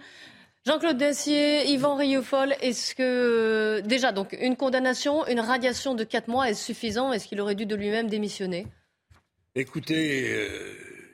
[0.65, 6.51] Jean-Claude Dacier, Yvan Rieufol, est-ce que déjà donc une condamnation, une radiation de 4 mois
[6.51, 7.13] est suffisant?
[7.13, 8.69] Est-ce qu'il aurait dû de lui-même démissionner?
[9.57, 10.49] Écoutez,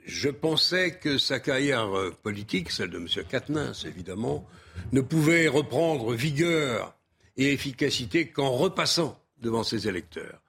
[0.09, 3.07] je pensais que sa carrière euh, politique, celle de M.
[3.29, 4.47] Quatennens évidemment,
[4.93, 6.98] ne pouvait reprendre vigueur
[7.39, 10.43] et efficacité qu'en repassant devant ses électeurs.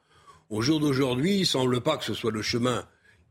[0.50, 2.86] Au jour d'aujourd'hui, il ne semble pas que ce soit le chemin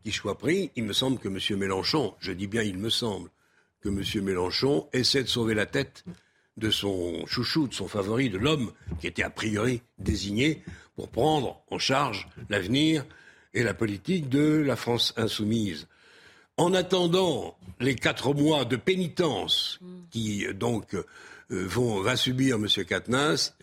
[0.05, 0.71] qui soit pris.
[0.77, 1.59] Il me semble que M.
[1.59, 3.29] Mélenchon, je dis bien il me semble,
[3.81, 4.25] que M.
[4.25, 6.05] Mélenchon essaie de sauver la tête
[6.57, 10.63] de son chouchou, de son favori, de l'homme qui était a priori désigné
[10.97, 13.05] pour prendre en charge l'avenir
[13.55, 15.87] et la politique de la France insoumise.
[16.57, 19.79] En attendant les quatre mois de pénitence
[20.11, 20.97] qui donc
[21.51, 22.67] vont, va subir M.
[22.85, 23.55] Katnas,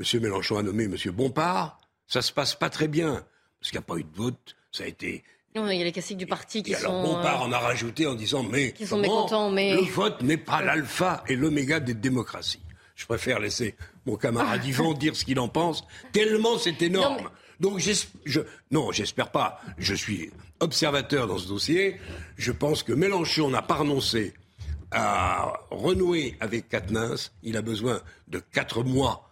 [0.00, 0.20] M.
[0.20, 0.96] Mélenchon a nommé M.
[1.12, 3.24] Bompard, ça se passe pas très bien,
[3.60, 5.24] parce qu'il n'y a pas eu de vote, ça a été...
[5.54, 6.88] Non, il y a les classiques du parti qui et sont...
[6.88, 9.74] Alors Bompard euh, en a rajouté en disant, mais, qui sont mécontents, mais...
[9.74, 12.62] le vote n'est pas l'alpha et l'oméga des démocraties.
[12.96, 13.76] Je préfère laisser
[14.06, 17.30] mon camarade Yvan dire ce qu'il en pense, tellement c'est énorme.
[17.60, 17.78] Donc,
[18.24, 18.40] je,
[18.72, 19.60] non, j'espère pas.
[19.78, 20.30] Je suis
[20.60, 22.00] observateur dans ce dossier.
[22.36, 24.34] Je pense que Mélenchon n'a pas renoncé
[24.94, 27.16] à renouer avec Katnins.
[27.42, 29.28] Il a besoin de quatre mois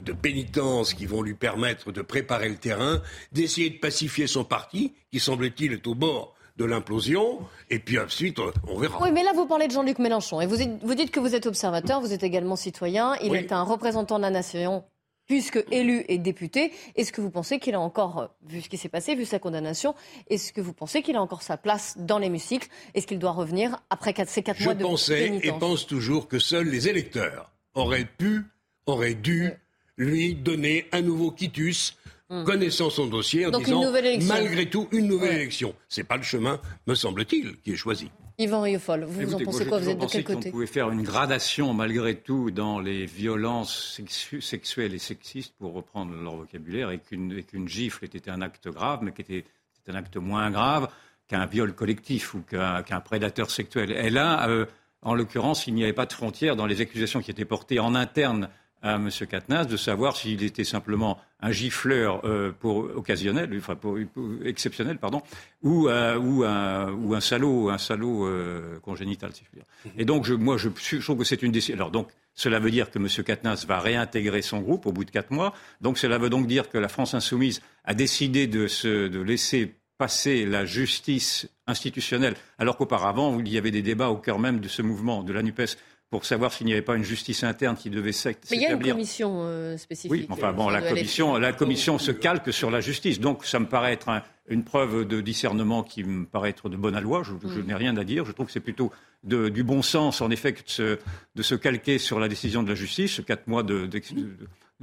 [0.00, 3.00] de pénitence qui vont lui permettre de préparer le terrain,
[3.32, 8.38] d'essayer de pacifier son parti, qui semble-t-il est au bord de l'implosion, et puis ensuite,
[8.68, 8.98] on verra.
[9.02, 11.46] Oui, mais là, vous parlez de Jean-Luc Mélenchon, et vous, vous, dites que vous êtes
[11.46, 14.84] observateur, vous êtes également citoyen, il est un représentant de la nation
[15.26, 18.76] puisque élu et député, est-ce que vous pensez qu'il a encore, euh, vu ce qui
[18.76, 19.94] s'est passé, vu sa condamnation,
[20.28, 22.68] est-ce que vous pensez qu'il a encore sa place dans l'hémicycle?
[22.94, 26.38] Est-ce qu'il doit revenir après ces quatre mois de Je pensais et pense toujours que
[26.38, 28.42] seuls les électeurs auraient pu,
[28.86, 29.52] auraient dû
[29.96, 31.96] lui donner un nouveau quitus
[32.28, 32.44] hmm.
[32.44, 33.82] connaissant son dossier en disant
[34.26, 35.74] malgré tout une nouvelle élection.
[35.88, 38.10] Ce n'est pas le chemin, me semble-t-il, qui est choisi.
[38.38, 39.78] Yvan Riofol, vous, en pensez quoi?
[39.78, 40.48] Vous êtes de quel côté?
[40.48, 44.00] On pouvait faire une gradation malgré tout dans les violences
[44.40, 49.12] sexuelles et sexistes, pour reprendre leur vocabulaire, et qu'une gifle était un acte grave, mais
[49.12, 49.44] qui était,
[49.86, 50.88] un acte moins grave
[51.28, 53.92] qu'un viol collectif ou qu'un prédateur sexuel.
[53.92, 54.66] Et là, euh,
[55.02, 57.94] en l'occurrence, il n'y avait pas de frontière dans les accusations qui étaient portées en
[57.94, 58.48] interne
[58.84, 59.08] à M.
[59.28, 63.96] Katnas de savoir s'il était simplement un gifleur euh, pour occasionnel, enfin pour,
[64.44, 65.22] exceptionnel, pardon,
[65.62, 69.66] ou, euh, ou, un, ou un salaud, un salaud euh, congénital, si je veux dire.
[69.86, 70.00] Mhm.
[70.00, 70.68] Et donc, je, moi, je,
[70.98, 71.76] trouve que c'est une décision.
[71.76, 73.08] Alors, donc, cela veut dire que M.
[73.24, 75.54] Katnas va réintégrer son groupe au bout de quatre mois.
[75.80, 79.74] Donc, cela veut donc dire que la France insoumise a décidé de, se, de laisser
[79.96, 84.68] passer la justice institutionnelle, alors qu'auparavant, il y avait des débats au cœur même de
[84.68, 85.78] ce mouvement, de la NUPES,
[86.14, 88.48] pour savoir s'il n'y avait pas une justice interne qui devait s'établir.
[88.52, 90.12] Mais il y a une commission euh, spécifique.
[90.12, 93.18] Oui, enfin bon, la commission, la commission se calque sur la justice.
[93.18, 96.96] Donc ça me paraît être une preuve de discernement qui me paraît être de bonne
[97.00, 97.24] loi.
[97.24, 97.66] Je, mm.
[97.66, 98.24] n'ai rien à dire.
[98.24, 98.92] Je trouve que c'est plutôt
[99.24, 101.00] du bon sens, en effet, de se,
[101.34, 103.20] de se, calquer sur la décision de la justice.
[103.26, 104.00] Quatre mois de, de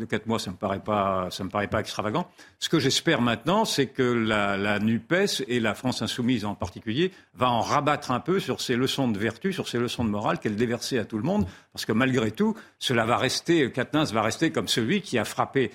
[0.06, 2.28] quatre mois, ça ça me paraît pas extravagant.
[2.60, 7.50] Ce que j'espère maintenant, c'est que la, Nupes et la France insoumise en particulier va
[7.50, 10.56] en rabattre un peu sur ces leçons de vertu, sur ces leçons de morale qu'elle
[10.56, 14.52] déversait à tout le monde, parce que malgré tout, cela va rester, Katnins va rester
[14.52, 15.72] comme celui qui a frappé,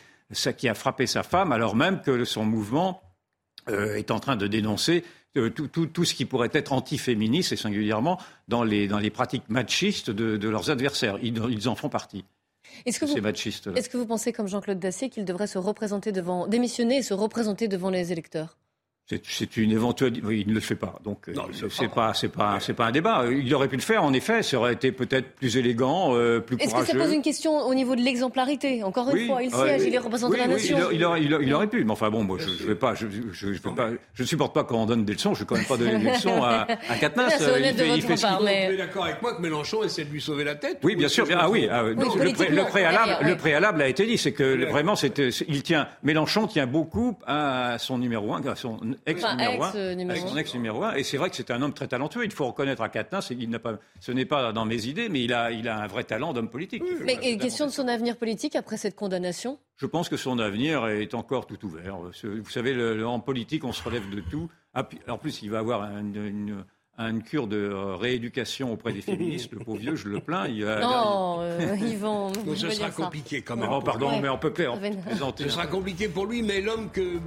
[0.56, 3.02] qui a frappé sa femme, alors même que son mouvement
[3.68, 5.04] euh, est en train de dénoncer
[5.36, 8.18] euh, tout, ce qui pourrait être antiféministe et singulièrement
[8.48, 11.18] dans les, pratiques machistes de, de leurs adversaires.
[11.22, 12.24] Ils en font partie.
[12.84, 13.16] Est-ce que, vous,
[13.76, 17.14] est-ce que vous pensez, comme Jean-Claude Dacier, qu'il devrait se représenter devant, démissionner et se
[17.14, 18.58] représenter devant les électeurs?
[19.08, 20.14] C'est une éventuelle.
[20.24, 20.98] Oui, il ne le fait pas.
[21.04, 21.34] Donc, euh,
[21.70, 23.24] c'est pas, c'est pas, c'est pas un débat.
[23.30, 24.42] Il aurait pu le faire, en effet.
[24.42, 26.76] Ça aurait été peut-être plus élégant, euh, plus courageux.
[26.76, 28.82] Est-ce que ça pose une question au niveau de l'exemplarité?
[28.82, 30.76] Encore une fois, il siège, il est représentant de la nation.
[30.90, 31.84] Il, aurait, il, aurait, pu.
[31.84, 32.96] Mais enfin bon, moi, je, ne vais pas.
[32.96, 33.90] Je, je, je, pas.
[34.14, 35.34] Je ne supporte pas quand on donne des leçons.
[35.34, 37.28] Je ne vais quand même pas donner des leçons à, à Katnas.
[37.38, 38.66] il fait, il part, mais...
[38.66, 41.08] Vous êtes d'accord avec moi que Mélenchon essaie de lui sauver la tête Oui, bien
[41.08, 41.28] sûr.
[41.38, 41.68] Ah oui.
[41.70, 44.18] Le, préalable, le préalable a été dit.
[44.18, 45.86] C'est que vraiment, il tient.
[46.02, 50.82] Mélenchon tient beaucoup à son numéro un, à son ex numéro un, son ex numéro
[50.84, 50.94] un.
[50.94, 52.24] Et c'est vrai que c'est un homme très talentueux.
[52.24, 55.32] Il faut reconnaître à qu'il n'a pas, ce n'est pas dans mes idées, mais il
[55.32, 56.82] a, il a un vrai talent d'homme politique.
[57.04, 59.58] Mais question de son avenir politique après cette condamnation?
[59.76, 61.98] Je pense que son avenir est encore tout ouvert.
[61.98, 64.48] Vous savez, en politique, on se relève de tout.
[64.74, 66.64] Ah, en plus, il va avoir une une
[67.24, 69.52] cure de euh, rééducation auprès des féministes.
[69.52, 70.46] Le pauvre vieux, je le plains.
[70.48, 72.32] Il non, euh, ils vont.
[72.54, 73.68] ce sera compliqué quand même.
[73.70, 74.78] Oh, pardon, mais on peut faire.
[75.36, 77.18] Ce sera compliqué pour lui, mais l'homme que,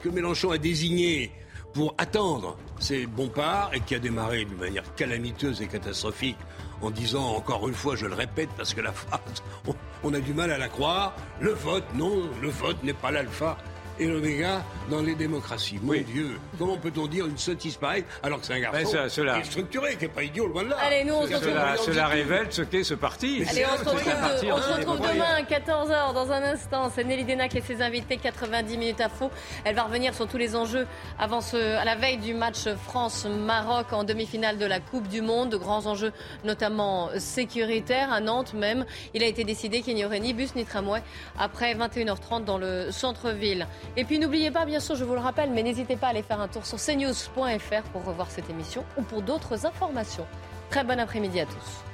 [0.00, 1.30] que Mélenchon a désigné
[1.72, 6.36] pour attendre c'est Bompard et qui a démarré d'une manière calamiteuse et catastrophique
[6.82, 9.42] en disant encore une fois, je le répète parce que la phrase,
[10.04, 13.56] on a du mal à la croire, le vote, non, le vote n'est pas l'alpha
[13.98, 15.78] et l'oméga dans les démocraties.
[15.82, 19.44] Mon Dieu, comment peut-on dire une sottise pareille alors que c'est un garçon qui est
[19.44, 20.76] structuré, qui n'est pas idiot, loin de là.
[20.80, 23.44] Allez, nous, on se cela, cela révèle ce qu'est ce parti.
[23.48, 26.90] Allez, on se retrouve, demain à 14h dans un instant.
[26.94, 29.30] C'est Nelly Denac et ses invités, 90 minutes à faux.
[29.64, 30.86] Elle va revenir sur tous les enjeux
[31.18, 35.50] avant ce, à la veille du match France-Maroc en demi-finale de la Coupe du Monde.
[35.50, 36.12] De grands enjeux,
[36.44, 38.84] notamment sécuritaires, à Nantes même.
[39.14, 41.02] Il a été décidé qu'il n'y aurait ni bus ni tramway
[41.38, 43.66] après 21h30 dans le centre-ville.
[43.96, 46.22] Et puis n'oubliez pas, bien sûr, je vous le rappelle, mais n'hésitez pas à aller
[46.22, 50.26] faire un tour sur cnews.fr pour revoir cette émission ou pour d'autres informations.
[50.70, 51.84] Très bon après-midi à tous.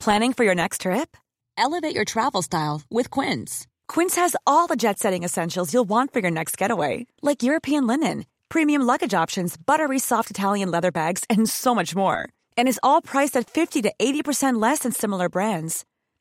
[0.00, 1.16] Planning for your next trip?
[1.56, 3.68] Elevate your travel style with Quince.
[3.86, 7.86] Quince has all the jet setting essentials you'll want for your next getaway, like European
[7.86, 12.28] linen, premium luggage options, buttery soft Italian leather bags, and so much more.
[12.56, 15.84] And is all priced at 50 to 80% less than similar brands.